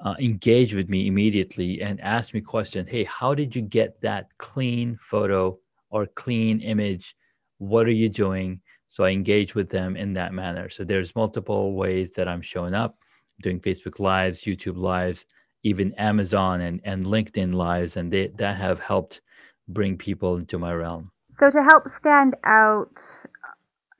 uh, 0.00 0.14
engage 0.18 0.74
with 0.74 0.88
me 0.88 1.08
immediately 1.08 1.82
and 1.82 2.00
ask 2.00 2.32
me 2.32 2.40
questions. 2.40 2.88
hey 2.88 3.04
how 3.04 3.34
did 3.34 3.54
you 3.54 3.60
get 3.60 4.00
that 4.00 4.28
clean 4.38 4.96
photo 4.98 5.58
or 5.90 6.06
clean 6.06 6.62
image 6.62 7.14
what 7.68 7.86
are 7.86 7.92
you 7.92 8.08
doing? 8.08 8.60
So 8.88 9.04
i 9.04 9.10
engage 9.10 9.54
with 9.54 9.70
them 9.70 9.96
in 9.96 10.12
that 10.14 10.32
manner. 10.32 10.68
So 10.70 10.84
there's 10.84 11.16
multiple 11.16 11.74
ways 11.74 12.12
that 12.12 12.28
i'm 12.28 12.42
showing 12.42 12.74
up 12.74 12.96
doing 13.42 13.58
facebook 13.58 13.98
lives 13.98 14.42
youtube 14.42 14.76
lives 14.76 15.24
even 15.64 15.92
amazon 15.94 16.60
and, 16.60 16.80
and 16.84 17.04
linkedin 17.04 17.52
lives 17.52 17.96
and 17.96 18.12
they, 18.12 18.28
that 18.36 18.56
have 18.56 18.78
helped 18.78 19.20
bring 19.66 19.96
people 19.96 20.36
into 20.36 20.58
my 20.58 20.72
realm. 20.72 21.10
So 21.40 21.50
to 21.50 21.62
help 21.62 21.88
stand 21.88 22.36
out 22.44 23.00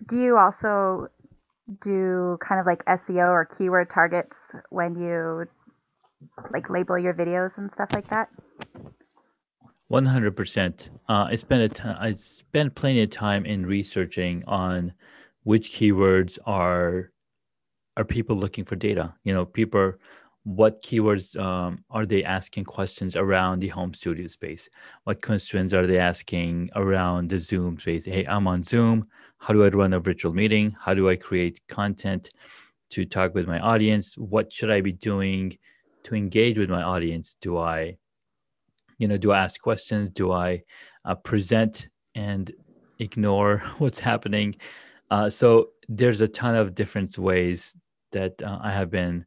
do 0.09 0.21
you 0.21 0.37
also 0.37 1.09
do 1.83 2.39
kind 2.47 2.61
of 2.61 2.67
like 2.67 2.85
seo 2.85 3.29
or 3.29 3.47
keyword 3.47 3.91
targets 3.91 4.53
when 4.71 4.95
you 4.95 5.47
like 6.53 6.69
label 6.69 6.99
your 6.99 7.15
videos 7.15 7.57
and 7.59 7.71
stuff 7.73 7.89
like 7.95 8.09
that? 8.09 8.29
One 9.95 10.07
hundred 10.07 10.35
percent. 10.37 10.91
Uh, 11.09 11.29
I 11.31 11.37
spent 11.37 11.63
a 11.63 11.69
t- 11.69 11.89
I 11.89 12.15
spent 12.15 12.75
plenty 12.75 13.03
of 13.03 13.11
time 13.11 13.47
in 13.47 13.65
researching 13.65 14.43
on 14.49 14.93
which 15.45 15.71
keywords 15.71 16.37
are 16.47 17.13
are 17.97 18.05
people 18.05 18.35
looking 18.35 18.65
for 18.65 18.75
data. 18.75 19.15
You 19.23 19.33
know, 19.35 19.45
people 19.45 19.93
what 20.43 20.83
keywords 20.83 21.41
um, 21.41 21.85
are 21.91 22.07
they 22.07 22.25
asking 22.25 22.65
questions 22.65 23.15
around 23.15 23.61
the 23.61 23.69
home 23.69 23.95
studio 23.95 24.27
space? 24.27 24.69
What 25.05 25.23
questions 25.23 25.73
are 25.73 25.87
they 25.87 26.01
asking 26.01 26.71
around 26.75 27.31
the 27.31 27.39
Zoom 27.39 27.79
space? 27.79 28.05
Hey, 28.05 28.27
I'm 28.27 28.49
on 28.49 28.65
Zoom. 28.65 29.07
How 29.39 29.55
do 29.55 29.63
I 29.63 29.69
run 29.69 29.93
a 29.93 30.01
virtual 30.01 30.35
meeting? 30.35 30.75
How 30.81 30.95
do 30.95 31.09
I 31.09 31.15
create 31.15 31.61
content 31.69 32.31
to 32.91 33.05
talk 33.05 33.33
with 33.33 33.47
my 33.47 33.61
audience? 33.61 34.19
What 34.19 34.53
should 34.53 34.73
I 34.73 34.81
be 34.81 34.91
doing 34.91 35.57
to 36.03 36.17
engage 36.17 36.59
with 36.59 36.69
my 36.69 36.83
audience 36.83 37.37
do 37.41 37.59
i 37.59 37.97
you 38.99 39.09
know 39.09 39.17
do 39.17 39.33
i 39.33 39.43
ask 39.43 39.61
questions? 39.61 40.11
Do 40.11 40.33
i 40.33 40.63
uh, 41.05 41.15
present 41.15 41.89
and 42.15 42.53
ignore 42.99 43.59
what's 43.79 43.99
happening? 43.99 44.57
Uh, 45.11 45.29
so 45.31 45.71
there's 45.89 46.21
a 46.21 46.29
ton 46.29 46.55
of 46.55 46.75
different 46.75 47.19
ways 47.19 47.77
that 48.13 48.41
uh, 48.43 48.59
i 48.63 48.71
have 48.71 48.91
been 48.91 49.25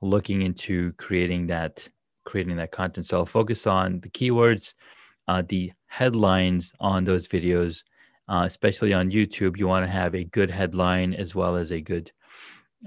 looking 0.00 0.42
into 0.42 0.92
creating 0.92 1.46
that 1.48 1.88
creating 2.24 2.56
that 2.56 2.72
content. 2.72 3.06
So 3.06 3.18
i'll 3.18 3.26
focus 3.26 3.66
on 3.66 4.00
the 4.00 4.10
keywords 4.10 4.74
uh, 5.26 5.42
the 5.48 5.72
headlines 5.86 6.72
on 6.80 7.04
those 7.04 7.28
videos 7.28 7.82
uh, 8.28 8.44
especially 8.46 8.92
on 8.92 9.10
youtube. 9.10 9.56
You 9.56 9.66
want 9.66 9.86
to 9.86 9.90
have 9.90 10.14
a 10.14 10.24
good 10.24 10.50
headline 10.50 11.14
as 11.14 11.34
well 11.34 11.56
as 11.56 11.72
a 11.72 11.80
good 11.80 12.12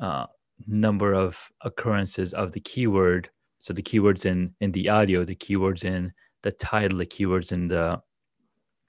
uh, 0.02 0.28
number 0.68 1.14
of 1.14 1.52
occurrences 1.62 2.34
of 2.34 2.52
the 2.52 2.60
keyword. 2.60 3.30
So 3.62 3.74
the 3.74 3.82
keywords 3.82 4.26
in 4.26 4.54
in 4.60 4.72
the 4.72 4.90
audio, 4.90 5.24
the 5.24 5.36
keywords 5.36 5.86
in 5.86 6.12
the 6.44 6.52
title, 6.52 6.98
the 6.98 7.06
keywords 7.06 7.52
in 7.52 7.68
the 7.68 8.02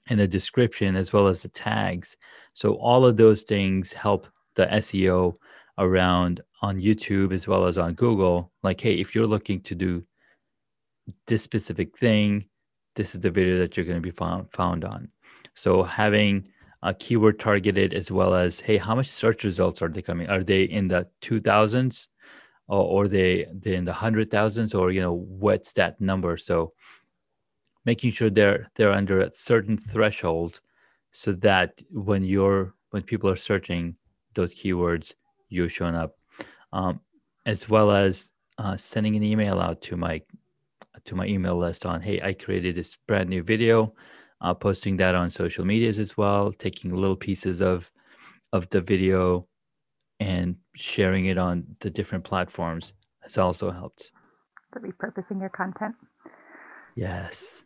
in 0.09 0.17
the 0.17 0.27
description, 0.27 0.95
as 0.95 1.13
well 1.13 1.27
as 1.27 1.41
the 1.41 1.49
tags. 1.49 2.17
So 2.53 2.73
all 2.73 3.05
of 3.05 3.15
those 3.15 3.43
things 3.43 3.93
help 3.93 4.27
the 4.55 4.65
SEO 4.65 5.35
around 5.77 6.41
on 6.61 6.79
YouTube 6.79 7.33
as 7.33 7.47
well 7.47 7.65
as 7.65 7.77
on 7.77 7.93
Google. 7.93 8.51
Like, 8.63 8.81
hey, 8.81 8.95
if 8.95 9.15
you're 9.15 9.27
looking 9.27 9.61
to 9.61 9.75
do 9.75 10.03
this 11.27 11.43
specific 11.43 11.97
thing, 11.97 12.45
this 12.95 13.15
is 13.15 13.21
the 13.21 13.31
video 13.31 13.59
that 13.59 13.75
you're 13.75 13.85
going 13.85 13.97
to 13.97 14.01
be 14.01 14.11
found 14.11 14.51
found 14.51 14.83
on. 14.83 15.09
So 15.55 15.83
having 15.83 16.47
a 16.83 16.93
keyword 16.93 17.39
targeted 17.39 17.93
as 17.93 18.11
well 18.11 18.33
as 18.35 18.59
hey 18.59 18.77
how 18.77 18.93
much 18.93 19.07
search 19.07 19.45
results 19.45 19.81
are 19.81 19.87
they 19.87 20.01
coming 20.01 20.27
are 20.29 20.43
they 20.43 20.63
in 20.63 20.89
the 20.89 21.07
2000s 21.21 22.07
or, 22.67 22.83
or 22.83 23.07
they 23.07 23.47
they 23.53 23.75
in 23.75 23.85
the 23.85 23.93
hundred 23.93 24.31
thousands 24.31 24.73
or 24.73 24.91
you 24.91 25.01
know 25.01 25.13
what's 25.13 25.73
that 25.73 25.99
number? 25.99 26.37
So 26.37 26.71
making 27.85 28.11
sure 28.11 28.29
they're 28.29 28.69
they're 28.75 28.91
under 28.91 29.21
a 29.21 29.31
certain 29.33 29.77
threshold 29.77 30.61
so 31.11 31.33
that 31.33 31.81
when 31.91 32.23
you're 32.23 32.73
when 32.91 33.03
people 33.03 33.29
are 33.29 33.35
searching 33.35 33.95
those 34.33 34.55
keywords 34.55 35.13
you're 35.49 35.69
showing 35.69 35.95
up. 35.95 36.15
Um, 36.71 37.01
as 37.45 37.69
well 37.69 37.91
as 37.91 38.29
uh, 38.57 38.77
sending 38.77 39.15
an 39.15 39.23
email 39.23 39.59
out 39.59 39.81
to 39.81 39.97
my 39.97 40.21
to 41.05 41.15
my 41.15 41.25
email 41.27 41.57
list 41.57 41.85
on 41.85 42.01
hey 42.01 42.21
i 42.21 42.31
created 42.31 42.75
this 42.75 42.95
brand 43.07 43.29
new 43.29 43.43
video 43.43 43.93
uh, 44.43 44.53
posting 44.53 44.97
that 44.97 45.15
on 45.15 45.31
social 45.31 45.65
medias 45.65 45.97
as 45.97 46.17
well, 46.17 46.51
taking 46.51 46.93
little 46.93 47.15
pieces 47.15 47.61
of 47.61 47.89
of 48.51 48.69
the 48.69 48.81
video 48.81 49.47
and 50.23 50.55
sharing 50.75 51.25
it 51.25 51.37
on 51.37 51.75
the 51.81 51.89
different 51.89 52.23
platforms 52.23 52.93
has 53.21 53.37
also 53.37 53.71
helped. 53.71 54.11
For 54.71 54.79
repurposing 54.79 55.39
your 55.39 55.49
content. 55.49 55.95
Yes. 56.95 57.63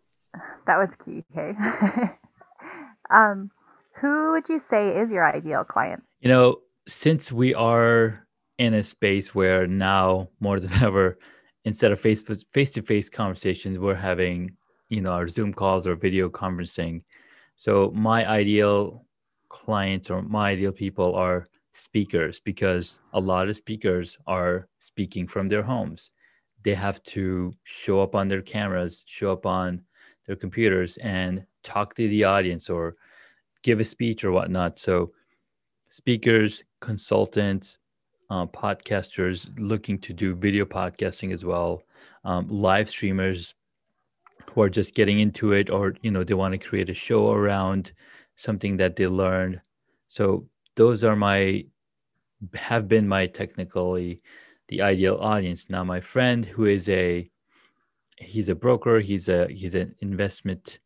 That 0.65 0.77
was 0.77 0.89
key, 1.03 1.23
um, 3.09 3.49
who 4.01 4.31
would 4.31 4.49
you 4.49 4.59
say 4.59 4.99
is 4.99 5.11
your 5.11 5.25
ideal 5.25 5.63
client? 5.63 6.03
You 6.21 6.29
know, 6.29 6.57
since 6.87 7.31
we 7.31 7.53
are 7.55 8.27
in 8.57 8.73
a 8.73 8.83
space 8.83 9.33
where 9.33 9.65
now 9.67 10.29
more 10.39 10.59
than 10.59 10.73
ever, 10.83 11.17
instead 11.63 11.91
of 11.91 11.99
face 11.99 12.23
face 12.53 12.71
to 12.71 12.81
face 12.81 13.09
conversations, 13.09 13.79
we're 13.79 13.95
having 13.95 14.51
you 14.89 15.01
know 15.01 15.11
our 15.11 15.27
zoom 15.27 15.53
calls 15.53 15.87
or 15.87 15.95
video 15.95 16.29
conferencing 16.29 17.01
so 17.57 17.91
my 17.93 18.27
ideal 18.29 19.03
clients 19.49 20.09
or 20.09 20.21
my 20.21 20.51
ideal 20.51 20.71
people 20.71 21.15
are 21.15 21.47
speakers 21.77 22.39
because 22.39 22.99
a 23.13 23.19
lot 23.19 23.47
of 23.47 23.55
speakers 23.55 24.17
are 24.25 24.67
speaking 24.79 25.27
from 25.27 25.47
their 25.47 25.63
homes. 25.63 26.09
They 26.63 26.73
have 26.73 27.01
to 27.03 27.53
show 27.63 28.01
up 28.01 28.15
on 28.15 28.27
their 28.27 28.41
cameras 28.41 29.03
show 29.05 29.31
up 29.31 29.45
on 29.45 29.81
their 30.25 30.35
computers 30.35 30.97
and 30.97 31.45
talk 31.63 31.93
to 31.95 32.07
the 32.07 32.23
audience 32.23 32.69
or 32.69 32.95
give 33.61 33.79
a 33.79 33.85
speech 33.85 34.23
or 34.23 34.31
whatnot. 34.31 34.79
So 34.79 35.11
speakers 35.87 36.63
consultants 36.81 37.77
uh, 38.29 38.45
podcasters 38.47 39.49
looking 39.57 39.97
to 39.99 40.13
do 40.13 40.35
video 40.35 40.65
podcasting 40.65 41.33
as 41.33 41.45
well 41.45 41.83
um, 42.25 42.47
live 42.49 42.89
streamers 42.89 43.53
who 44.51 44.61
are 44.61 44.69
just 44.69 44.95
getting 44.95 45.19
into 45.19 45.53
it 45.53 45.69
or 45.69 45.93
you 46.01 46.11
know 46.11 46.23
they 46.23 46.33
want 46.33 46.51
to 46.51 46.57
create 46.57 46.89
a 46.89 46.93
show 46.93 47.31
around 47.31 47.93
something 48.35 48.77
that 48.77 48.95
they 48.95 49.07
learned. 49.07 49.61
So 50.07 50.47
those 50.77 51.03
are 51.03 51.15
my 51.15 51.65
have 52.53 52.87
been 52.87 53.07
my 53.07 53.25
technically 53.25 54.21
the 54.69 54.81
ideal 54.81 55.17
audience. 55.19 55.69
Now 55.69 55.83
my 55.83 55.99
friend 55.99 56.45
who 56.45 56.65
is 56.65 56.87
a 56.87 57.29
he's 58.17 58.47
a 58.47 58.55
broker 58.55 58.99
he's 58.99 59.27
a 59.27 59.47
he's 59.49 59.75
an 59.75 59.93
investment 59.99 60.79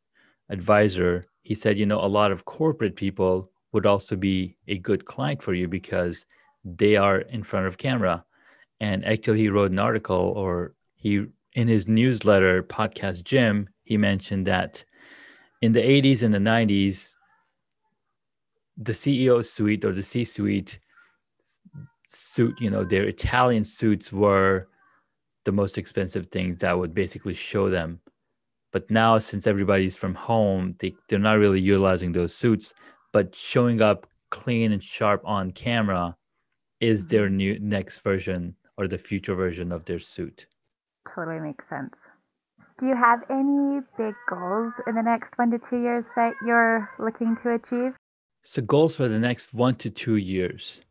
advisor. 0.50 1.26
He 1.44 1.54
said 1.54 1.78
you 1.78 1.86
know 1.86 2.04
a 2.04 2.16
lot 2.20 2.32
of 2.32 2.46
corporate 2.46 2.96
people 2.96 3.52
would 3.74 3.86
also 3.86 4.16
be 4.16 4.58
a 4.68 4.78
good 4.78 5.06
client 5.06 5.44
for 5.44 5.54
you 5.54 5.68
because 5.68 6.26
they 6.66 6.96
are 6.96 7.20
in 7.20 7.44
front 7.44 7.68
of 7.68 7.78
camera. 7.78 8.24
And 8.80 9.06
actually 9.06 9.40
he 9.40 9.50
wrote 9.50 9.72
an 9.72 9.80
article 9.80 10.34
or 10.36 10.74
he 10.96 11.26
in 11.54 11.68
his 11.68 11.88
newsletter, 11.88 12.64
Podcast 12.64 13.24
Jim, 13.26 13.68
he 13.84 13.98
mentioned 13.98 14.48
that 14.48 14.86
in 15.62 15.74
the 15.74 15.82
80s 15.82 16.24
and 16.24 16.34
the 16.34 16.40
90s, 16.40 17.14
the 18.82 18.94
CEO 18.94 19.46
suite 19.46 19.86
or 19.86 19.94
the 19.94 20.02
C 20.02 20.26
suite 20.26 20.80
suit, 22.08 22.56
you 22.60 22.70
know, 22.70 22.84
their 22.84 23.04
Italian 23.04 23.64
suits 23.64 24.12
were 24.12 24.68
the 25.46 25.52
most 25.52 25.78
expensive 25.78 26.28
things 26.28 26.58
that 26.58 26.78
would 26.78 26.94
basically 26.94 27.34
show 27.34 27.70
them. 27.70 28.00
But 28.72 28.90
now, 28.90 29.20
since 29.20 29.48
everybody's 29.48 29.98
from 29.98 30.16
home, 30.16 30.76
they, 30.80 30.96
they're 31.08 31.20
not 31.20 31.38
really 31.38 31.60
utilizing 31.60 32.12
those 32.12 32.34
suits, 32.34 32.74
but 33.12 33.36
showing 33.36 33.82
up 33.82 34.08
clean 34.30 34.72
and 34.72 34.82
sharp 34.82 35.22
on 35.26 35.52
camera 35.52 36.16
is 36.80 37.06
their 37.08 37.28
mm-hmm. 37.28 37.38
new 37.38 37.60
next 37.60 38.00
version 38.00 38.56
or 38.78 38.88
the 38.88 38.98
future 38.98 39.36
version 39.36 39.72
of 39.72 39.86
their 39.86 40.00
suit. 40.00 40.48
Totally 41.14 41.40
makes 41.40 41.68
sense. 41.70 41.94
Do 42.78 42.88
you 42.88 42.96
have 42.96 43.20
any 43.30 43.82
big 43.98 44.16
goals 44.30 44.74
in 44.88 44.96
the 44.96 45.04
next 45.04 45.38
one 45.38 45.52
to 45.52 45.60
two 45.60 45.82
years 45.82 46.06
that 46.16 46.34
you're 46.46 46.90
looking 46.98 47.36
to 47.38 47.54
achieve? 47.54 47.94
So, 48.44 48.62
goals 48.62 48.96
for 48.96 49.08
the 49.08 49.20
next 49.20 49.54
one 49.54 49.76
to 49.76 49.90
two 49.90 50.16
years, 50.16 50.82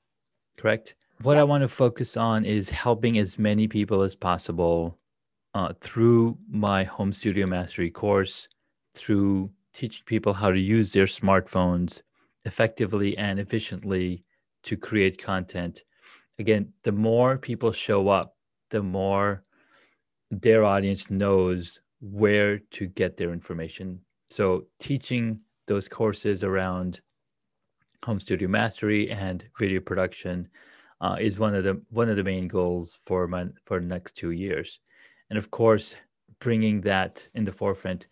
correct? 0.57 0.95
What 1.23 1.37
I 1.37 1.43
want 1.43 1.63
to 1.63 1.69
focus 1.69 2.17
on 2.17 2.45
is 2.45 2.71
helping 2.71 3.19
as 3.19 3.39
many 3.39 3.67
people 3.67 4.03
as 4.03 4.15
possible 4.15 4.97
uh, 5.55 5.73
through 5.81 6.39
my 6.49 6.85
home 6.85 7.13
studio 7.13 7.47
mastery 7.47 7.91
course, 7.91 8.47
through 8.95 9.51
teaching 9.75 10.05
people 10.07 10.33
how 10.33 10.51
to 10.51 10.59
use 10.61 10.93
their 10.93 11.07
smartphones 11.07 12.03
effectively 12.45 13.19
and 13.19 13.41
efficiently 13.41 14.25
to 14.63 14.77
create 14.77 15.23
content. 15.23 15.83
Again, 16.39 16.73
the 16.85 16.93
more 16.93 17.37
people 17.37 17.73
show 17.73 18.09
up, 18.09 18.37
the 18.71 18.83
more 18.83 19.43
their 20.31 20.65
audience 20.65 21.11
knows 21.11 21.81
where 22.01 22.59
to 22.71 22.87
get 22.87 23.17
their 23.17 23.33
information. 23.33 24.01
So, 24.29 24.67
teaching 24.79 25.41
those 25.67 25.89
courses 25.89 26.45
around 26.45 27.01
home 28.05 28.21
studio 28.21 28.49
mastery 28.49 29.11
and 29.11 29.45
video 29.59 29.81
production 29.81 30.49
uh, 31.01 31.17
is 31.21 31.39
one 31.39 31.55
of 31.55 31.65
the 31.65 31.81
one 31.91 32.09
of 32.09 32.17
the 32.17 32.25
main 32.25 32.49
goals 32.49 32.99
for 33.07 33.27
my 33.27 33.47
for 33.65 33.81
the 33.81 33.87
next 33.87 34.17
two 34.17 34.33
years, 34.33 34.81
and 35.31 35.39
of 35.39 35.51
course, 35.51 35.97
bringing 36.41 36.81
that 36.83 37.27
in 37.35 37.45
the 37.45 37.53
forefront 37.53 38.07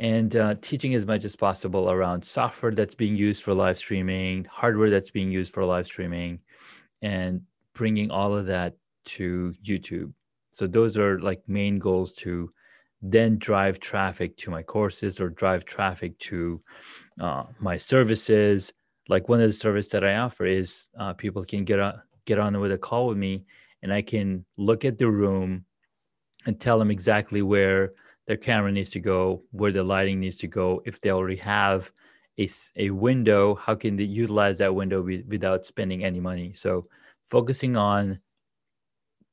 and 0.00 0.36
uh, 0.36 0.54
teaching 0.62 0.94
as 0.94 1.04
much 1.04 1.26
as 1.26 1.36
possible 1.36 1.90
around 1.90 2.24
software 2.24 2.72
that's 2.72 2.94
being 2.94 3.14
used 3.14 3.42
for 3.42 3.52
live 3.52 3.76
streaming, 3.76 4.46
hardware 4.46 4.88
that's 4.88 5.10
being 5.10 5.30
used 5.30 5.52
for 5.52 5.62
live 5.62 5.86
streaming, 5.86 6.40
and 7.02 7.42
bringing 7.74 8.10
all 8.10 8.34
of 8.34 8.46
that 8.46 8.74
to 9.04 9.54
YouTube. 9.62 10.10
So 10.50 10.66
those 10.66 10.96
are 10.96 11.20
like 11.20 11.42
main 11.46 11.78
goals 11.78 12.14
to 12.14 12.50
then 13.02 13.36
drive 13.38 13.78
traffic 13.78 14.36
to 14.38 14.50
my 14.50 14.62
courses 14.62 15.20
or 15.20 15.28
drive 15.28 15.66
traffic 15.66 16.18
to 16.18 16.62
uh, 17.20 17.44
my 17.58 17.76
services. 17.76 18.72
Like 19.08 19.28
one 19.28 19.40
of 19.40 19.48
the 19.48 19.54
services 19.54 19.90
that 19.92 20.04
I 20.04 20.16
offer 20.16 20.46
is 20.46 20.86
uh, 20.98 21.14
people 21.14 21.44
can 21.44 21.64
get 21.64 21.80
on 21.80 22.00
get 22.26 22.38
on 22.38 22.58
with 22.60 22.72
a 22.72 22.78
call 22.78 23.08
with 23.08 23.18
me, 23.18 23.44
and 23.82 23.92
I 23.92 24.02
can 24.02 24.44
look 24.56 24.84
at 24.84 24.98
the 24.98 25.10
room 25.10 25.64
and 26.46 26.60
tell 26.60 26.78
them 26.78 26.90
exactly 26.90 27.42
where 27.42 27.92
their 28.26 28.36
camera 28.36 28.70
needs 28.70 28.90
to 28.90 29.00
go, 29.00 29.42
where 29.50 29.72
the 29.72 29.82
lighting 29.82 30.20
needs 30.20 30.36
to 30.36 30.46
go. 30.46 30.82
If 30.84 31.00
they 31.00 31.10
already 31.10 31.36
have 31.36 31.90
a, 32.38 32.48
a 32.76 32.90
window, 32.90 33.56
how 33.56 33.74
can 33.74 33.96
they 33.96 34.04
utilize 34.04 34.58
that 34.58 34.74
window 34.74 35.02
be, 35.02 35.22
without 35.22 35.66
spending 35.66 36.04
any 36.04 36.20
money? 36.20 36.52
So 36.54 36.86
focusing 37.28 37.76
on 37.76 38.20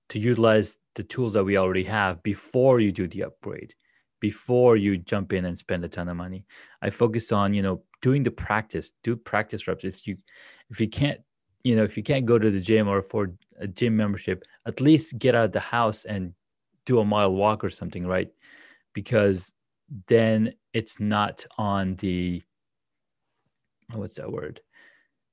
to 0.09 0.19
utilize 0.19 0.79
the 0.95 1.03
tools 1.03 1.33
that 1.33 1.43
we 1.43 1.57
already 1.57 1.83
have 1.83 2.23
before 2.23 2.79
you 2.79 2.91
do 2.91 3.07
the 3.07 3.23
upgrade, 3.23 3.75
before 4.19 4.77
you 4.77 4.97
jump 4.97 5.33
in 5.33 5.45
and 5.45 5.57
spend 5.57 5.85
a 5.85 5.89
ton 5.89 6.09
of 6.09 6.17
money. 6.17 6.45
I 6.81 6.89
focus 6.89 7.31
on, 7.31 7.53
you 7.53 7.61
know, 7.61 7.83
doing 8.01 8.23
the 8.23 8.31
practice, 8.31 8.93
do 9.03 9.15
practice 9.15 9.67
reps. 9.67 9.83
If 9.83 10.07
you 10.07 10.17
if 10.69 10.79
you 10.79 10.87
can't, 10.87 11.19
you 11.63 11.75
know, 11.75 11.83
if 11.83 11.97
you 11.97 12.03
can't 12.03 12.25
go 12.25 12.37
to 12.37 12.49
the 12.49 12.61
gym 12.61 12.87
or 12.87 12.97
afford 12.97 13.37
a 13.59 13.67
gym 13.67 13.95
membership, 13.95 14.43
at 14.65 14.81
least 14.81 15.17
get 15.17 15.35
out 15.35 15.45
of 15.45 15.51
the 15.51 15.59
house 15.59 16.05
and 16.05 16.33
do 16.85 16.99
a 16.99 17.05
mile 17.05 17.33
walk 17.33 17.63
or 17.63 17.69
something, 17.69 18.05
right? 18.05 18.29
because 18.97 19.53
then 20.07 20.51
it's 20.73 20.99
not 20.99 21.45
on 21.59 21.95
the 21.97 22.41
what's 23.93 24.15
that 24.15 24.31
word 24.31 24.59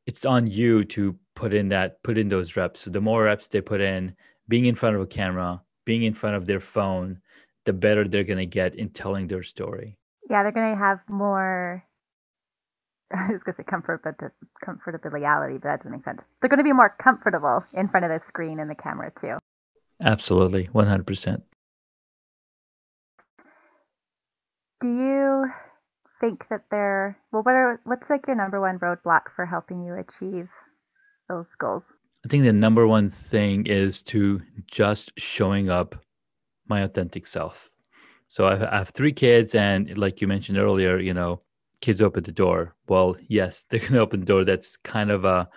it's 0.05 0.27
on 0.27 0.47
you 0.47 0.85
to 0.85 1.17
put 1.35 1.55
in 1.55 1.71
that 1.71 2.03
put 2.03 2.19
in 2.19 2.29
those 2.29 2.57
reps 2.57 2.81
so 2.81 2.91
the 2.91 3.01
more 3.01 3.23
reps 3.23 3.47
they 3.47 3.63
put 3.63 3.81
in 3.81 4.15
being 4.49 4.67
in 4.67 4.75
front 4.75 4.95
of 4.95 5.01
a 5.01 5.07
camera 5.07 5.63
being 5.87 6.03
in 6.03 6.13
front 6.13 6.37
of 6.37 6.45
their 6.45 6.61
phone 6.61 7.19
the 7.65 7.73
better 7.73 8.07
they're 8.07 8.23
going 8.23 8.37
to 8.37 8.45
get 8.45 8.75
in 8.75 8.91
telling 8.91 9.27
their 9.27 9.43
story 9.43 9.97
yeah 10.29 10.43
they're 10.43 10.53
going 10.53 10.71
to 10.71 10.79
have 10.79 11.01
more 11.09 11.83
I 13.13 13.33
was 13.33 13.43
going 13.43 13.55
to 13.57 13.63
say 13.63 13.65
comfort, 13.69 14.03
but 14.03 14.19
the 14.19 14.31
comfortability, 14.67 15.55
but 15.55 15.63
that 15.63 15.79
doesn't 15.79 15.93
make 15.93 16.05
sense. 16.05 16.21
They're 16.41 16.49
going 16.49 16.59
to 16.59 16.65
be 16.65 16.73
more 16.73 16.95
comfortable 17.03 17.65
in 17.73 17.89
front 17.89 18.05
of 18.05 18.11
the 18.11 18.27
screen 18.27 18.61
and 18.61 18.71
the 18.71 18.75
camera 18.75 19.13
too. 19.21 19.39
Absolutely, 20.01 20.69
100%. 20.75 21.43
do 24.85 24.89
you 24.89 25.47
think 26.21 26.45
that 26.51 26.65
there 26.71 27.19
well 27.33 27.43
what 27.43 27.55
are 27.55 27.81
what's 27.85 28.11
like 28.11 28.27
your 28.27 28.37
number 28.37 28.61
one 28.61 28.79
roadblock 28.79 29.23
for 29.35 29.47
helping 29.47 29.83
you 29.83 29.95
achieve 29.95 30.49
those 31.29 31.47
goals 31.59 31.83
i 32.25 32.29
think 32.29 32.45
the 32.45 32.53
number 32.53 32.87
one 32.87 33.09
thing 33.09 33.67
is 33.67 34.03
to 34.03 34.43
just 34.71 35.11
showing 35.17 35.71
up 35.71 35.95
my 36.69 36.81
authentic 36.83 37.27
self 37.27 37.71
so 38.29 38.47
i 38.47 38.57
have 38.57 38.91
three 38.91 39.13
kids 39.13 39.55
and 39.55 39.97
like 39.97 40.21
you 40.21 40.29
mentioned 40.29 40.59
earlier 40.59 40.99
you 40.99 41.15
know 41.15 41.39
kids 41.81 42.01
open 42.01 42.23
the 42.23 42.33
door 42.33 42.75
well 42.89 43.17
yes 43.29 43.65
they're 43.69 43.81
going 43.81 43.93
to 43.93 44.01
open 44.01 44.21
the 44.21 44.27
door 44.27 44.45
that's 44.45 44.77
kind 44.79 45.11
of 45.11 45.25
a 45.25 45.49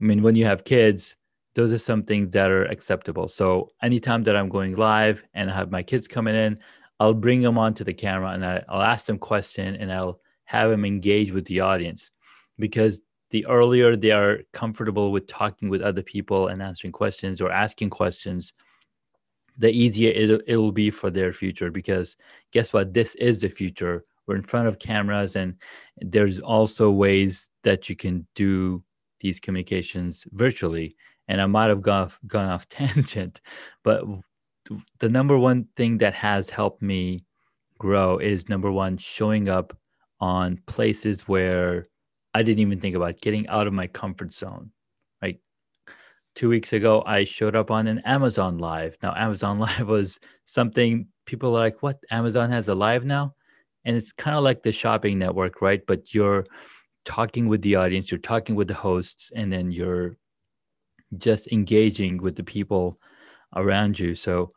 i 0.00 0.04
mean 0.04 0.22
when 0.22 0.36
you 0.36 0.44
have 0.44 0.64
kids 0.64 1.16
those 1.54 1.72
are 1.72 1.78
some 1.78 2.02
things 2.02 2.32
that 2.32 2.50
are 2.50 2.64
acceptable 2.66 3.28
so 3.28 3.70
anytime 3.82 4.22
that 4.22 4.36
i'm 4.36 4.48
going 4.48 4.74
live 4.74 5.22
and 5.34 5.50
i 5.50 5.54
have 5.54 5.70
my 5.70 5.82
kids 5.82 6.08
coming 6.08 6.34
in 6.34 6.58
I'll 6.98 7.14
bring 7.14 7.42
them 7.42 7.58
onto 7.58 7.84
the 7.84 7.92
camera 7.92 8.30
and 8.30 8.44
I, 8.44 8.64
will 8.68 8.82
ask 8.82 9.06
them 9.06 9.18
question 9.18 9.76
and 9.76 9.92
I'll 9.92 10.20
have 10.44 10.70
them 10.70 10.84
engage 10.84 11.32
with 11.32 11.44
the 11.46 11.60
audience 11.60 12.10
because 12.58 13.00
the 13.30 13.44
earlier 13.46 13.96
they 13.96 14.12
are 14.12 14.40
comfortable 14.52 15.12
with 15.12 15.26
talking 15.26 15.68
with 15.68 15.82
other 15.82 16.02
people 16.02 16.46
and 16.46 16.62
answering 16.62 16.92
questions 16.92 17.40
or 17.40 17.50
asking 17.50 17.90
questions, 17.90 18.52
the 19.58 19.70
easier 19.70 20.10
it, 20.10 20.42
it 20.46 20.56
will 20.56 20.72
be 20.72 20.90
for 20.90 21.10
their 21.10 21.32
future. 21.32 21.70
Because 21.70 22.16
guess 22.52 22.72
what? 22.72 22.94
This 22.94 23.14
is 23.16 23.40
the 23.40 23.48
future. 23.48 24.04
We're 24.26 24.36
in 24.36 24.42
front 24.42 24.68
of 24.68 24.78
cameras, 24.78 25.36
and 25.36 25.54
there's 25.98 26.40
also 26.40 26.90
ways 26.90 27.48
that 27.62 27.88
you 27.88 27.96
can 27.96 28.26
do 28.34 28.82
these 29.20 29.40
communications 29.40 30.24
virtually. 30.32 30.96
And 31.28 31.40
I 31.40 31.46
might 31.46 31.68
have 31.68 31.82
gone, 31.82 32.12
gone 32.26 32.48
off 32.48 32.68
tangent, 32.68 33.40
but 33.82 34.04
the 34.98 35.08
number 35.08 35.38
one 35.38 35.66
thing 35.76 35.98
that 35.98 36.14
has 36.14 36.50
helped 36.50 36.82
me 36.82 37.24
grow 37.78 38.18
is 38.18 38.48
number 38.48 38.72
one 38.72 38.98
showing 38.98 39.48
up 39.48 39.76
on 40.20 40.60
places 40.66 41.28
where 41.28 41.88
I 42.34 42.42
didn't 42.42 42.60
even 42.60 42.80
think 42.80 42.96
about 42.96 43.20
getting 43.20 43.48
out 43.48 43.66
of 43.66 43.72
my 43.72 43.86
comfort 43.86 44.34
zone. 44.34 44.70
like 45.22 45.40
Two 46.34 46.48
weeks 46.48 46.72
ago, 46.72 47.02
I 47.06 47.24
showed 47.24 47.56
up 47.56 47.70
on 47.70 47.86
an 47.86 48.00
Amazon 48.00 48.58
Live. 48.58 48.96
Now, 49.02 49.14
Amazon 49.16 49.58
Live 49.66 49.88
was 49.88 50.18
something 50.46 51.08
people 51.26 51.50
are 51.56 51.60
like, 51.60 51.82
what? 51.82 51.98
Amazon 52.10 52.50
has 52.50 52.68
a 52.68 52.74
live 52.74 53.04
now? 53.04 53.34
And 53.86 53.96
it's 53.96 54.12
kind 54.12 54.36
of 54.36 54.44
like 54.44 54.62
the 54.62 54.72
shopping 54.72 55.18
network, 55.18 55.62
right? 55.62 55.80
But 55.86 56.12
you're 56.12 56.44
talking 57.06 57.48
with 57.48 57.62
the 57.62 57.76
audience, 57.76 58.10
you're 58.10 58.18
talking 58.18 58.54
with 58.54 58.68
the 58.68 58.74
hosts, 58.74 59.30
and 59.34 59.50
then 59.50 59.70
you're 59.70 60.18
just 61.16 61.50
engaging 61.52 62.18
with 62.18 62.36
the 62.36 62.44
people 62.44 62.98
around 63.54 63.98
you. 63.98 64.14
So 64.14 64.50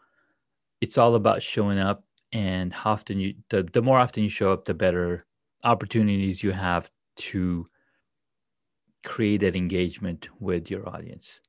it's 0.81 0.97
all 0.97 1.15
about 1.15 1.41
showing 1.41 1.79
up 1.79 2.03
and 2.31 2.73
how 2.73 2.91
often 2.91 3.19
you 3.19 3.33
the, 3.49 3.63
the 3.63 3.81
more 3.81 3.97
often 3.97 4.23
you 4.23 4.29
show 4.29 4.51
up 4.51 4.65
the 4.65 4.73
better 4.73 5.25
opportunities 5.63 6.43
you 6.43 6.51
have 6.51 6.89
to 7.15 7.67
create 9.03 9.41
that 9.41 9.55
engagement 9.55 10.29
with 10.39 10.69
your 10.69 10.87
audience 10.87 11.39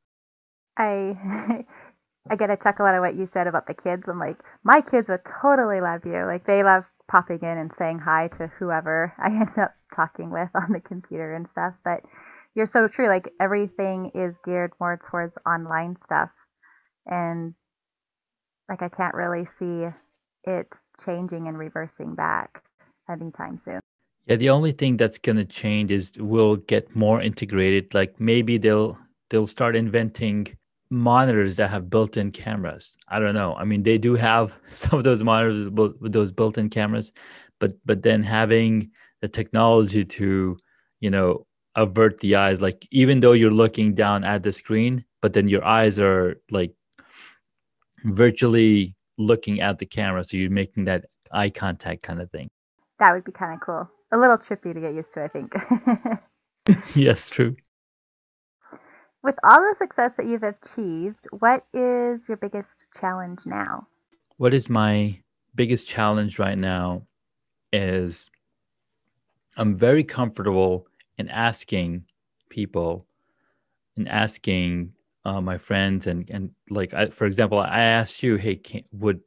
i 0.79 1.65
i 2.31 2.37
get 2.37 2.51
a 2.51 2.57
chuckle 2.57 2.87
out 2.87 2.95
of 2.95 3.01
what 3.01 3.15
you 3.15 3.29
said 3.33 3.47
about 3.47 3.67
the 3.67 3.75
kids 3.75 4.05
i'm 4.09 4.19
like 4.19 4.39
my 4.65 4.81
kids 4.81 5.09
would 5.09 5.25
totally 5.43 5.81
love 5.81 6.01
you 6.05 6.25
like 6.25 6.47
they 6.47 6.63
love 6.63 6.85
popping 7.11 7.41
in 7.43 7.59
and 7.59 7.73
saying 7.77 7.99
hi 7.99 8.29
to 8.29 8.47
whoever 8.59 9.13
i 9.19 9.27
end 9.29 9.59
up 9.59 9.75
talking 9.95 10.31
with 10.31 10.49
on 10.55 10.73
the 10.73 10.81
computer 10.81 11.35
and 11.35 11.49
stuff 11.51 11.75
but 11.85 12.01
you're 12.55 12.67
so 12.67 12.89
true 12.89 13.09
like 13.09 13.29
everything 13.41 14.11
is 14.15 14.39
geared 14.45 14.73
more 14.81 15.01
towards 15.11 15.35
online 15.47 15.97
stuff 16.03 16.31
and 17.07 17.55
like 18.71 18.83
I 18.83 18.89
can't 18.89 19.15
really 19.15 19.45
see 19.45 19.89
it 20.45 20.75
changing 21.05 21.49
and 21.49 21.59
reversing 21.59 22.15
back 22.15 22.63
anytime 23.11 23.61
soon. 23.63 23.81
Yeah, 24.27 24.37
the 24.37 24.51
only 24.51 24.73
thing 24.73 24.97
that's 24.97 25.19
gonna 25.19 25.45
change 25.45 25.91
is 25.91 26.13
we'll 26.19 26.57
get 26.57 26.95
more 26.95 27.21
integrated. 27.21 27.93
Like 27.93 28.19
maybe 28.21 28.57
they'll 28.57 28.97
they'll 29.29 29.49
start 29.49 29.75
inventing 29.75 30.57
monitors 30.91 31.57
that 31.57 31.71
have 31.71 31.89
built-in 31.89 32.33
cameras. 32.33 32.97
I 33.09 33.19
don't 33.21 33.35
know. 33.35 33.55
I 33.55 33.65
mean, 33.65 33.83
they 33.83 33.99
do 33.99 34.15
have 34.15 34.57
some 34.69 34.99
of 34.99 35.05
those 35.05 35.23
monitors 35.23 35.71
with 35.71 36.13
those 36.13 36.33
built-in 36.33 36.71
cameras, 36.71 37.13
but 37.59 37.73
but 37.85 38.03
then 38.03 38.23
having 38.23 38.91
the 39.21 39.29
technology 39.29 40.05
to, 40.05 40.59
you 41.01 41.11
know, 41.11 41.47
avert 41.77 42.19
the 42.19 42.37
eyes, 42.37 42.61
like 42.61 42.87
even 42.91 43.21
though 43.21 43.33
you're 43.33 43.51
looking 43.51 43.95
down 43.95 44.25
at 44.25 44.43
the 44.43 44.53
screen, 44.53 45.05
but 45.23 45.33
then 45.33 45.49
your 45.49 45.65
eyes 45.65 45.99
are 45.99 46.41
like 46.51 46.75
virtually 48.05 48.97
looking 49.19 49.61
at 49.61 49.79
the 49.79 49.87
camera. 49.87 50.25
So 50.25 50.37
you're 50.37 50.51
making 50.51 50.87
that 50.87 51.05
eye 51.31 51.51
contact 51.51 52.03
kind 52.03 52.21
of 52.21 52.31
thing. 52.31 52.49
That 52.99 53.13
would 53.13 53.25
be 53.25 53.33
kind 53.33 53.55
of 53.55 53.61
cool. 53.61 53.89
A 54.13 54.19
little 54.19 54.39
trippy 54.39 54.75
to 54.75 54.81
get 54.81 54.95
used 54.95 55.13
to, 55.15 55.23
I 55.23 55.29
think. 55.29 55.53
yes, 56.97 57.31
true. 57.31 57.57
With 59.23 59.37
all 59.45 59.61
the 59.61 59.75
success 59.79 60.13
that 60.17 60.27
you've 60.27 60.43
achieved, 60.43 61.27
what 61.39 61.65
is 61.75 62.27
your 62.29 62.39
biggest 62.39 62.85
challenge 62.99 63.41
now? 63.45 63.87
What 64.39 64.55
is 64.55 64.71
my 64.71 65.21
biggest 65.55 65.87
challenge 65.87 66.39
right 66.39 66.57
now 66.57 67.03
is 67.73 68.31
I'm 69.57 69.77
very 69.77 70.05
comfortable 70.05 70.87
in 71.19 71.29
asking 71.29 72.05
people 72.49 73.07
and 73.97 74.09
asking 74.09 74.93
uh, 75.25 75.41
my 75.41 75.59
friends 75.59 76.07
and 76.07 76.29
and 76.31 76.51
like 76.71 76.95
I, 76.95 77.09
for 77.09 77.27
example, 77.27 77.59
I 77.59 77.81
asked 77.81 78.23
you, 78.23 78.37
hey, 78.37 78.57
can, 78.57 78.85
would 78.93 79.21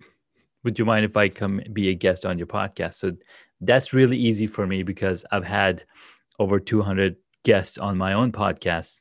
would 0.64 0.80
you 0.80 0.86
mind 0.86 1.06
if 1.06 1.16
I 1.16 1.30
come 1.30 1.62
be 1.72 1.90
a 1.90 1.94
guest 1.94 2.26
on 2.26 2.38
your 2.38 2.48
podcast? 2.48 2.96
So 2.96 3.12
that's 3.62 3.94
really 3.94 4.18
easy 4.18 4.48
for 4.48 4.66
me 4.66 4.82
because 4.82 5.24
I've 5.32 5.46
had 5.46 5.84
over 6.40 6.60
200 6.60 7.16
guests 7.44 7.78
on 7.78 7.98
my 7.98 8.14
own 8.14 8.32
podcast, 8.32 9.00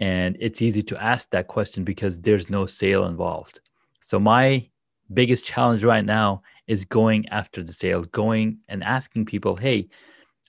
and 0.00 0.36
it's 0.40 0.62
easy 0.62 0.82
to 0.82 1.02
ask 1.02 1.30
that 1.30 1.46
question 1.46 1.84
because 1.84 2.20
there's 2.20 2.50
no 2.50 2.66
sale 2.66 3.06
involved. 3.06 3.60
So 4.00 4.18
my 4.18 4.68
biggest 5.12 5.44
challenge 5.44 5.84
right 5.84 6.04
now 6.04 6.42
is 6.66 6.84
going 6.84 7.28
after 7.28 7.62
the 7.62 7.72
sale, 7.72 8.02
going 8.04 8.58
and 8.68 8.82
asking 8.82 9.26
people, 9.26 9.56
hey, 9.56 9.88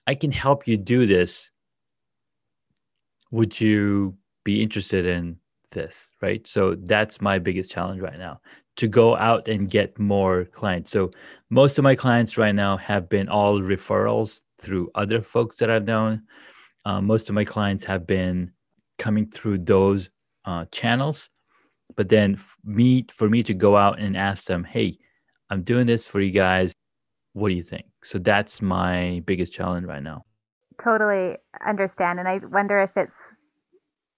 I 0.07 0.15
can 0.15 0.31
help 0.31 0.67
you 0.67 0.77
do 0.77 1.05
this. 1.05 1.51
Would 3.31 3.59
you 3.59 4.17
be 4.43 4.61
interested 4.61 5.05
in 5.05 5.37
this? 5.71 6.11
Right. 6.21 6.45
So 6.47 6.75
that's 6.75 7.21
my 7.21 7.39
biggest 7.39 7.71
challenge 7.71 8.01
right 8.01 8.17
now 8.17 8.39
to 8.77 8.87
go 8.87 9.15
out 9.15 9.47
and 9.47 9.69
get 9.69 9.97
more 9.97 10.45
clients. 10.45 10.91
So 10.91 11.11
most 11.49 11.77
of 11.77 11.83
my 11.83 11.95
clients 11.95 12.37
right 12.37 12.55
now 12.55 12.77
have 12.77 13.07
been 13.09 13.29
all 13.29 13.59
referrals 13.59 14.41
through 14.59 14.91
other 14.95 15.21
folks 15.21 15.57
that 15.57 15.69
I've 15.69 15.85
known. 15.85 16.23
Uh, 16.83 17.01
most 17.01 17.29
of 17.29 17.35
my 17.35 17.45
clients 17.45 17.83
have 17.85 18.05
been 18.05 18.51
coming 18.97 19.29
through 19.29 19.59
those 19.59 20.09
uh, 20.45 20.65
channels. 20.71 21.29
But 21.95 22.09
then 22.09 22.39
me 22.63 23.05
for 23.13 23.29
me 23.29 23.43
to 23.43 23.53
go 23.53 23.77
out 23.77 23.99
and 23.99 24.17
ask 24.17 24.45
them, 24.45 24.63
hey, 24.63 24.97
I'm 25.49 25.61
doing 25.61 25.87
this 25.87 26.07
for 26.07 26.19
you 26.19 26.31
guys. 26.31 26.73
What 27.33 27.49
do 27.49 27.55
you 27.55 27.63
think? 27.63 27.85
So 28.03 28.17
that's 28.17 28.61
my 28.61 29.21
biggest 29.25 29.53
challenge 29.53 29.85
right 29.85 30.01
now. 30.01 30.23
Totally 30.81 31.37
understand. 31.65 32.19
And 32.19 32.27
I 32.27 32.39
wonder 32.51 32.79
if 32.79 32.91
it's 32.95 33.15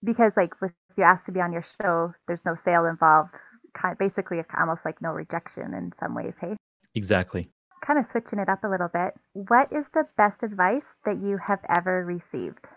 because, 0.03 0.33
like, 0.37 0.53
if 0.61 0.71
you 0.95 1.03
ask 1.03 1.25
to 1.25 1.31
be 1.31 1.41
on 1.41 1.51
your 1.51 1.65
show, 1.81 2.13
there's 2.27 2.45
no 2.45 2.55
sale 2.55 2.85
involved. 2.85 3.35
Kind 3.75 3.91
of 3.91 3.99
basically, 3.99 4.41
almost 4.57 4.85
like 4.85 5.01
no 5.01 5.11
rejection 5.11 5.73
in 5.73 5.91
some 5.93 6.15
ways. 6.15 6.35
Hey. 6.39 6.55
Exactly. 6.95 7.49
Kind 7.85 7.99
of 7.99 8.05
switching 8.05 8.39
it 8.39 8.49
up 8.49 8.63
a 8.63 8.67
little 8.67 8.89
bit. 8.91 9.13
What 9.33 9.71
is 9.71 9.85
the 9.93 10.05
best 10.17 10.41
advice 10.41 10.95
that 11.05 11.17
you 11.17 11.37
have 11.37 11.59
ever 11.75 12.03
received? 12.05 12.67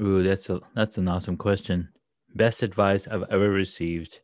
Ooh, 0.00 0.22
that's 0.22 0.48
a 0.48 0.60
that's 0.74 0.96
an 0.96 1.08
awesome 1.08 1.36
question. 1.36 1.88
Best 2.34 2.62
advice 2.62 3.06
I've 3.06 3.24
ever 3.30 3.50
received. 3.50 4.20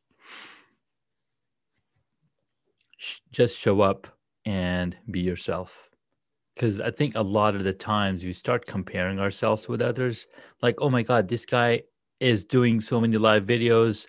Just 3.31 3.59
show 3.59 3.81
up 3.83 4.07
and 4.45 4.97
be 5.11 5.21
yourself. 5.21 5.91
Because 6.55 6.81
I 6.81 6.91
think 6.91 7.15
a 7.15 7.23
lot 7.23 7.55
of 7.55 7.65
the 7.65 7.73
times 7.73 8.25
we 8.25 8.33
start 8.33 8.67
comparing 8.67 9.21
ourselves 9.21 9.69
with 9.69 9.81
others. 9.83 10.27
Like, 10.63 10.77
oh 10.81 10.91
my 10.91 11.03
God, 11.03 11.29
this 11.29 11.47
guy 11.47 11.83
is 12.19 12.45
doing 12.45 12.81
so 12.81 13.01
many 13.01 13.17
live 13.17 13.45
videos 13.45 14.07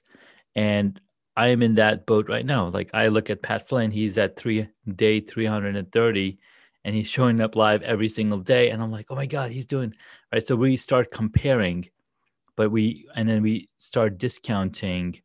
and 0.56 1.00
I 1.38 1.48
am 1.50 1.62
in 1.62 1.76
that 1.76 2.06
boat 2.06 2.28
right 2.28 2.46
now. 2.46 2.68
Like 2.70 2.90
I 2.94 3.08
look 3.08 3.30
at 3.30 3.44
Pat 3.44 3.70
Flynn, 3.70 3.92
he's 3.92 4.18
at 4.18 4.36
three 4.36 4.68
day 4.96 5.20
330 5.20 6.40
and 6.84 6.96
he's 6.96 7.10
showing 7.10 7.40
up 7.40 7.56
live 7.56 7.84
every 7.84 8.10
single 8.10 8.40
day. 8.40 8.72
And 8.72 8.82
I'm 8.82 8.92
like, 8.92 9.08
oh 9.10 9.16
my 9.16 9.26
God, 9.26 9.52
he's 9.52 9.66
doing 9.66 9.94
right. 10.34 10.46
So 10.46 10.56
we 10.56 10.78
start 10.78 11.12
comparing, 11.12 11.90
but 12.56 12.72
we 12.72 13.08
and 13.16 13.28
then 13.28 13.42
we 13.42 13.70
start 13.78 14.18
discounting 14.18 15.22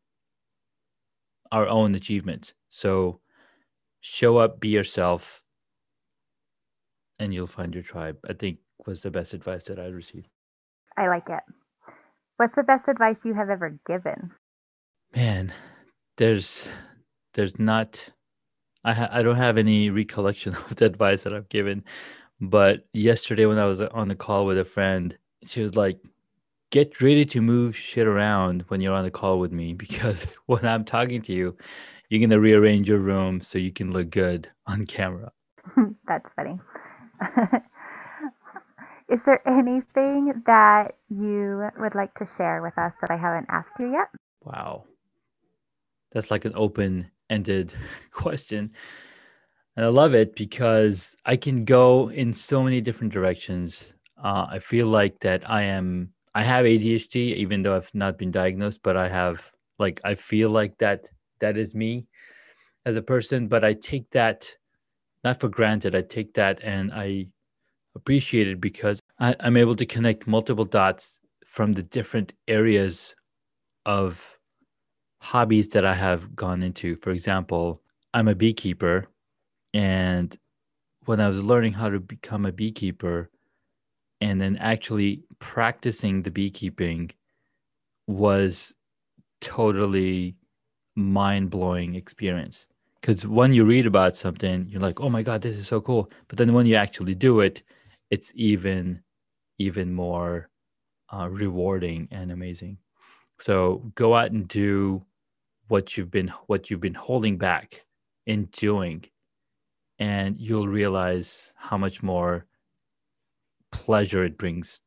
our 1.52 1.68
own 1.68 1.94
achievements. 1.94 2.54
So 2.68 3.20
show 4.00 4.38
up, 4.38 4.60
be 4.60 4.68
yourself, 4.68 5.42
and 7.18 7.32
you'll 7.32 7.46
find 7.46 7.74
your 7.74 7.82
tribe. 7.82 8.18
I 8.28 8.32
think 8.32 8.58
was 8.86 9.02
the 9.02 9.10
best 9.10 9.34
advice 9.34 9.64
that 9.64 9.78
I 9.78 9.86
received. 9.86 10.28
I 10.96 11.08
like 11.08 11.28
it. 11.28 11.42
What's 12.36 12.56
the 12.56 12.62
best 12.62 12.88
advice 12.88 13.24
you 13.24 13.34
have 13.34 13.50
ever 13.50 13.78
given? 13.86 14.32
Man, 15.14 15.52
there's 16.16 16.68
there's 17.34 17.58
not 17.58 18.10
I 18.84 18.92
ha- 18.92 19.08
I 19.10 19.22
don't 19.22 19.36
have 19.36 19.56
any 19.56 19.90
recollection 19.90 20.54
of 20.54 20.76
the 20.76 20.86
advice 20.86 21.24
that 21.24 21.32
I've 21.32 21.48
given, 21.48 21.84
but 22.40 22.86
yesterday 22.92 23.46
when 23.46 23.58
I 23.58 23.66
was 23.66 23.80
on 23.80 24.08
the 24.08 24.14
call 24.16 24.46
with 24.46 24.58
a 24.58 24.64
friend, 24.64 25.16
she 25.46 25.60
was 25.62 25.76
like, 25.76 25.98
"Get 26.70 27.00
ready 27.00 27.24
to 27.26 27.40
move 27.40 27.76
shit 27.76 28.06
around 28.06 28.64
when 28.68 28.80
you're 28.80 28.94
on 28.94 29.04
the 29.04 29.10
call 29.10 29.38
with 29.40 29.52
me 29.52 29.72
because 29.84 30.26
when 30.46 30.66
I'm 30.66 30.84
talking 30.84 31.22
to 31.22 31.32
you, 31.32 31.56
you're 32.08 32.20
gonna 32.20 32.40
rearrange 32.40 32.88
your 32.88 32.98
room 33.00 33.40
so 33.40 33.58
you 33.58 33.72
can 33.72 33.92
look 33.92 34.10
good 34.10 34.48
on 34.66 34.84
camera. 34.86 35.32
That's 36.08 36.28
funny. 36.36 36.58
Is 39.08 39.20
there 39.26 39.46
anything 39.46 40.42
that 40.46 40.96
you 41.10 41.68
would 41.78 41.94
like 41.94 42.14
to 42.14 42.26
share 42.36 42.62
with 42.62 42.76
us 42.78 42.92
that 43.00 43.10
I 43.10 43.16
haven't 43.16 43.46
asked 43.50 43.78
you 43.78 43.92
yet? 43.92 44.08
Wow. 44.42 44.84
That's 46.12 46.30
like 46.30 46.44
an 46.46 46.52
open 46.54 47.10
ended 47.28 47.74
question. 48.12 48.72
And 49.76 49.84
I 49.84 49.88
love 49.88 50.14
it 50.14 50.36
because 50.36 51.16
I 51.24 51.36
can 51.36 51.64
go 51.64 52.08
in 52.10 52.32
so 52.32 52.62
many 52.62 52.80
different 52.80 53.12
directions. 53.12 53.92
Uh, 54.22 54.46
I 54.48 54.58
feel 54.60 54.86
like 54.86 55.18
that 55.20 55.48
I 55.50 55.62
am, 55.62 56.10
I 56.34 56.44
have 56.44 56.64
ADHD, 56.64 57.34
even 57.36 57.62
though 57.62 57.76
I've 57.76 57.94
not 57.94 58.16
been 58.18 58.30
diagnosed, 58.30 58.80
but 58.82 58.96
I 58.96 59.08
have, 59.08 59.50
like, 59.78 60.00
I 60.04 60.14
feel 60.14 60.50
like 60.50 60.78
that 60.78 61.08
that 61.40 61.56
is 61.56 61.74
me 61.74 62.06
as 62.86 62.96
a 62.96 63.02
person 63.02 63.48
but 63.48 63.64
i 63.64 63.72
take 63.74 64.08
that 64.10 64.56
not 65.24 65.40
for 65.40 65.48
granted. 65.48 65.94
I 65.94 66.02
take 66.02 66.34
that 66.34 66.60
and 66.62 66.92
i 66.94 67.26
appreciate 67.96 68.48
it 68.48 68.60
because 68.60 69.00
I, 69.18 69.34
i'm 69.40 69.56
able 69.56 69.76
to 69.76 69.86
connect 69.86 70.26
multiple 70.26 70.64
dots 70.64 71.18
from 71.46 71.72
the 71.72 71.82
different 71.82 72.34
areas 72.48 73.14
of 73.86 74.20
hobbies 75.20 75.68
that 75.68 75.84
i 75.84 75.94
have 75.94 76.34
gone 76.36 76.62
into. 76.62 76.96
For 76.96 77.10
example 77.10 77.82
i'm 78.14 78.28
a 78.28 78.34
beekeeper 78.34 79.06
and 79.74 80.38
when 81.06 81.20
i 81.20 81.28
was 81.28 81.42
learning 81.42 81.74
how 81.74 81.90
to 81.90 82.00
become 82.00 82.46
a 82.46 82.52
beekeeper 82.52 83.30
and 84.20 84.40
then 84.40 84.56
actually 84.58 85.22
practicing 85.38 86.22
the 86.22 86.30
beekeeping 86.30 87.10
was 88.06 88.72
totally 89.40 90.36
mind 90.96 91.50
blowing 91.50 91.94
experience. 91.94 92.66
Because 93.00 93.26
when 93.26 93.52
you 93.52 93.64
read 93.64 93.86
about 93.86 94.16
something, 94.16 94.66
you're 94.68 94.80
like, 94.80 95.00
oh 95.00 95.10
my 95.10 95.22
God, 95.22 95.42
this 95.42 95.56
is 95.56 95.68
so 95.68 95.80
cool. 95.80 96.10
But 96.28 96.38
then 96.38 96.54
when 96.54 96.66
you 96.66 96.76
actually 96.76 97.14
do 97.14 97.40
it, 97.40 97.62
it's 98.10 98.32
even, 98.34 99.02
even 99.58 99.92
more 99.92 100.48
uh, 101.12 101.28
rewarding 101.28 102.08
and 102.10 102.32
amazing. 102.32 102.78
So 103.38 103.92
go 103.94 104.14
out 104.14 104.30
and 104.30 104.48
do 104.48 105.04
what 105.68 105.96
you've 105.96 106.10
been 106.10 106.32
what 106.46 106.70
you've 106.70 106.80
been 106.80 106.94
holding 106.94 107.38
back 107.38 107.84
in 108.26 108.46
doing, 108.52 109.04
and 110.04 110.38
you'll 110.38 110.68
realize 110.68 111.50
how 111.56 111.78
much 111.78 112.02
more 112.02 112.44
pleasure 113.72 114.22
it 114.22 114.36
brings 114.36 114.80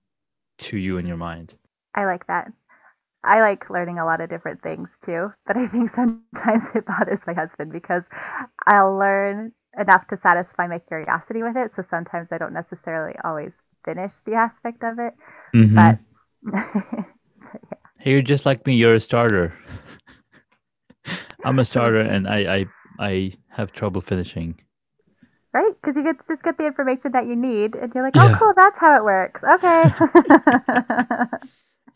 to 0.59 0.77
you 0.77 0.97
in 0.97 1.07
your 1.07 1.17
mind. 1.17 1.55
I 1.95 2.05
like 2.05 2.27
that. 2.27 2.51
I 3.23 3.41
like 3.41 3.71
learning 3.71 3.97
a 3.97 4.05
lot 4.05 4.21
of 4.21 4.29
different 4.29 4.61
things 4.61 4.89
too, 5.03 5.33
but 5.47 5.57
I 5.57 5.65
think 5.67 5.89
sometimes 5.95 6.65
it 6.75 6.85
bothers 6.85 7.21
my 7.25 7.33
husband 7.33 7.71
because 7.71 8.03
I'll 8.67 8.95
learn 8.95 9.53
enough 9.79 10.07
to 10.09 10.19
satisfy 10.21 10.67
my 10.67 10.79
curiosity 10.79 11.41
with 11.41 11.57
it. 11.57 11.71
So 11.75 11.83
sometimes 11.89 12.27
I 12.31 12.37
don't 12.37 12.53
necessarily 12.53 13.15
always 13.23 13.51
finish 13.85 14.13
the 14.23 14.35
aspect 14.35 14.83
of 14.83 14.99
it. 14.99 15.13
Mm-hmm. 15.55 15.75
But, 15.75 15.97
yeah. 16.53 17.03
Hey, 17.99 18.11
you're 18.11 18.21
just 18.21 18.45
like 18.45 18.67
me. 18.67 18.75
You're 18.75 18.95
a 18.95 18.99
starter. 18.99 19.57
I'm 21.43 21.57
a 21.57 21.65
starter, 21.65 22.01
and 22.15 22.27
I, 22.27 22.39
I 22.57 22.65
I 22.99 23.33
have 23.49 23.71
trouble 23.71 24.01
finishing. 24.01 24.59
Right, 25.57 25.73
because 25.81 25.95
you 25.95 26.03
get 26.03 26.17
just 26.27 26.43
get 26.43 26.57
the 26.57 26.67
information 26.67 27.11
that 27.13 27.25
you 27.25 27.35
need, 27.35 27.75
and 27.75 27.93
you're 27.93 28.03
like, 28.03 28.13
"Oh, 28.17 28.27
yeah. 28.27 28.37
cool, 28.37 28.53
that's 28.55 28.77
how 28.77 28.95
it 28.95 29.03
works." 29.03 29.43
Okay. 29.43 29.83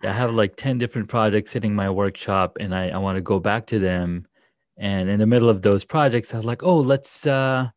I 0.04 0.12
have 0.12 0.34
like 0.34 0.56
10 0.56 0.80
different 0.80 1.10
projects 1.10 1.52
sitting 1.52 1.72
in 1.72 1.76
my 1.76 1.90
workshop 1.90 2.58
and 2.60 2.74
I, 2.74 2.90
I 2.90 2.98
want 2.98 3.18
to 3.18 3.22
go 3.22 3.40
back 3.40 3.68
to 3.68 3.78
them. 3.78 4.26
And 4.78 5.10
in 5.10 5.20
the 5.20 5.28
middle 5.28 5.50
of 5.50 5.62
those 5.62 5.86
projects, 5.86 6.34
I 6.34 6.38
was 6.38 6.46
like, 6.46 6.64
oh, 6.64 6.80
let's 6.80 7.28
uh 7.28 7.70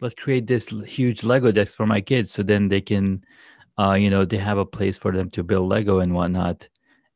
let's 0.00 0.14
create 0.14 0.46
this 0.46 0.68
huge 0.86 1.24
Lego 1.24 1.50
desk 1.50 1.76
for 1.76 1.86
my 1.86 2.00
kids 2.00 2.30
so 2.30 2.44
then 2.44 2.68
they 2.68 2.80
can 2.80 3.24
uh, 3.78 3.94
you 3.94 4.10
know, 4.10 4.24
they 4.24 4.38
have 4.38 4.58
a 4.58 4.64
place 4.64 4.98
for 4.98 5.12
them 5.12 5.30
to 5.30 5.42
build 5.42 5.68
Lego 5.68 6.00
and 6.00 6.12
whatnot. 6.12 6.68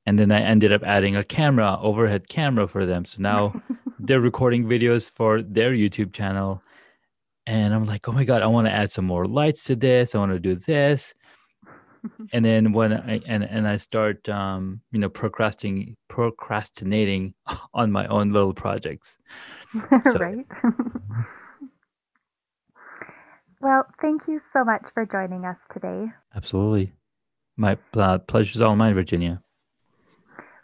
And 0.07 0.19
then 0.19 0.31
I 0.31 0.41
ended 0.41 0.73
up 0.73 0.83
adding 0.85 1.17
a 1.17 1.25
camera, 1.25 1.79
overhead 1.81 2.29
camera 2.29 2.69
for 2.69 2.87
them. 2.87 3.05
So 3.05 3.21
now 3.21 3.61
they're 3.99 4.21
recording 4.21 4.65
videos 4.65 5.11
for 5.11 5.43
their 5.43 5.73
YouTube 5.73 6.12
channel. 6.12 6.62
And 7.46 7.74
I'm 7.74 7.87
like, 7.87 8.09
oh 8.09 8.12
my 8.12 8.24
God, 8.24 8.42
I 8.42 8.46
want 8.46 8.66
to 8.66 8.72
add 8.72 8.90
some 8.90 9.05
more 9.05 9.26
lights 9.26 9.64
to 9.64 9.76
this. 9.76 10.14
I 10.14 10.18
want 10.18 10.33
to 10.33 10.38
do 10.38 10.55
this. 10.55 11.14
and 12.33 12.44
then 12.44 12.72
when 12.72 12.92
I 12.92 13.20
and, 13.26 13.42
and 13.44 13.66
I 13.66 13.76
start 13.76 14.28
um, 14.28 14.81
you 14.90 14.98
know, 14.98 15.09
procrastinating 15.09 15.96
procrastinating 16.09 17.35
on 17.74 17.90
my 17.90 18.07
own 18.07 18.33
little 18.33 18.55
projects. 18.55 19.18
So, 20.05 20.18
right. 20.18 20.44
well, 23.62 23.87
thank 24.02 24.28
you 24.28 24.40
so 24.52 24.64
much 24.64 24.83
for 24.92 25.07
joining 25.07 25.46
us 25.46 25.57
today. 25.70 26.12
Absolutely. 26.37 26.92
My 27.57 27.78
uh, 27.94 28.18
pleasure's 28.18 28.61
all 28.61 28.76
mine, 28.76 28.92
Virginia. 28.94 29.42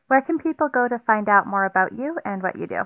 Where 0.09 0.21
can 0.21 0.39
people 0.39 0.69
go 0.69 0.89
to 0.89 0.99
find 1.07 1.29
out 1.29 1.47
more 1.47 1.65
about 1.65 1.93
you 1.97 2.19
and 2.25 2.43
what 2.43 2.59
you 2.59 2.67
do? 2.67 2.83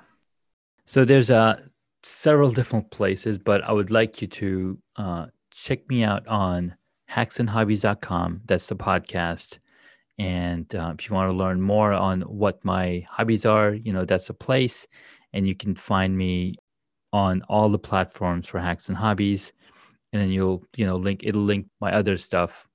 So 0.85 1.05
there's 1.05 1.31
uh, 1.31 1.61
several 2.03 2.51
different 2.51 2.91
places, 2.91 3.39
but 3.39 3.63
I 3.65 3.73
would 3.73 3.91
like 3.91 4.21
you 4.21 4.29
to 4.29 4.79
uh, 4.97 5.27
check 5.53 5.89
me 5.89 6.03
out 6.03 6.27
on 6.27 6.75
hacksandhobbies.com. 7.11 8.43
That's 8.47 8.67
the 8.67 8.77
podcast. 8.77 9.59
And 10.19 10.75
uh, 10.75 10.95
if 10.99 11.09
you 11.09 11.15
want 11.15 11.31
to 11.31 11.37
learn 11.37 11.61
more 11.61 11.93
on 11.93 12.23
what 12.23 12.65
my 12.65 13.05
hobbies 13.09 13.45
are, 13.45 13.75
you 13.75 13.93
know, 13.93 14.05
that's 14.05 14.31
a 14.31 14.35
place. 14.35 14.87
And 15.33 15.47
you 15.47 15.55
can 15.55 15.75
find 15.75 16.17
me 16.17 16.57
on 17.13 17.43
all 17.49 17.69
the 17.69 17.79
platforms 17.79 18.47
for 18.47 18.59
Hacks 18.59 18.89
and 18.89 18.97
Hobbies. 18.97 19.53
And 20.13 20.21
then 20.21 20.31
you'll, 20.31 20.63
you 20.77 20.87
know, 20.87 20.97
link, 20.97 21.23
it'll 21.25 21.43
link 21.43 21.67
my 21.81 21.93
other 21.93 22.17
stuff 22.17 22.69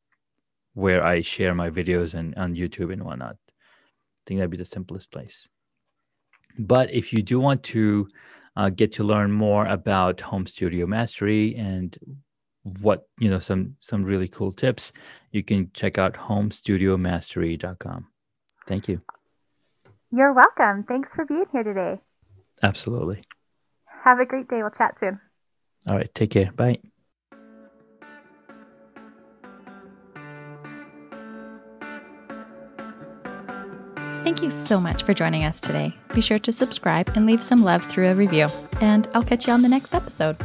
where 0.73 1.03
I 1.03 1.21
share 1.21 1.55
my 1.55 1.69
videos 1.69 2.13
and 2.13 2.35
on 2.35 2.55
YouTube 2.55 2.91
and 2.91 3.03
whatnot. 3.03 3.35
I 3.49 4.21
think 4.25 4.39
that'd 4.39 4.51
be 4.51 4.57
the 4.57 4.65
simplest 4.65 5.11
place. 5.11 5.47
But 6.59 6.91
if 6.91 7.13
you 7.13 7.21
do 7.21 7.39
want 7.39 7.63
to 7.63 8.07
uh, 8.57 8.69
get 8.69 8.91
to 8.91 9.03
learn 9.03 9.31
more 9.31 9.65
about 9.67 10.19
home 10.19 10.47
studio 10.47 10.87
mastery 10.87 11.55
and 11.55 11.97
what 12.81 13.07
you 13.19 13.29
know 13.29 13.39
some 13.39 13.75
some 13.79 14.03
really 14.03 14.27
cool 14.27 14.51
tips, 14.51 14.91
you 15.31 15.43
can 15.43 15.69
check 15.73 15.97
out 15.97 16.13
homestudiomastery.com. 16.15 18.07
Thank 18.65 18.89
you. 18.89 19.01
You're 20.11 20.33
welcome. 20.33 20.83
Thanks 20.83 21.13
for 21.13 21.25
being 21.25 21.45
here 21.51 21.63
today. 21.63 22.01
Absolutely. 22.63 23.23
Have 24.03 24.19
a 24.19 24.25
great 24.25 24.49
day. 24.49 24.61
We'll 24.61 24.71
chat 24.71 24.99
soon. 24.99 25.19
All 25.89 25.95
right. 25.95 26.13
Take 26.13 26.31
care. 26.31 26.51
Bye. 26.51 26.79
Thank 34.37 34.53
you 34.53 34.65
so 34.65 34.79
much 34.79 35.01
for 35.01 35.15
joining 35.15 35.45
us 35.45 35.59
today. 35.59 35.95
Be 36.13 36.21
sure 36.21 36.37
to 36.37 36.51
subscribe 36.51 37.09
and 37.15 37.25
leave 37.25 37.41
some 37.41 37.63
love 37.63 37.83
through 37.85 38.09
a 38.09 38.13
review. 38.13 38.45
And 38.81 39.07
I'll 39.15 39.23
catch 39.23 39.47
you 39.47 39.53
on 39.53 39.63
the 39.63 39.67
next 39.67 39.95
episode. 39.95 40.37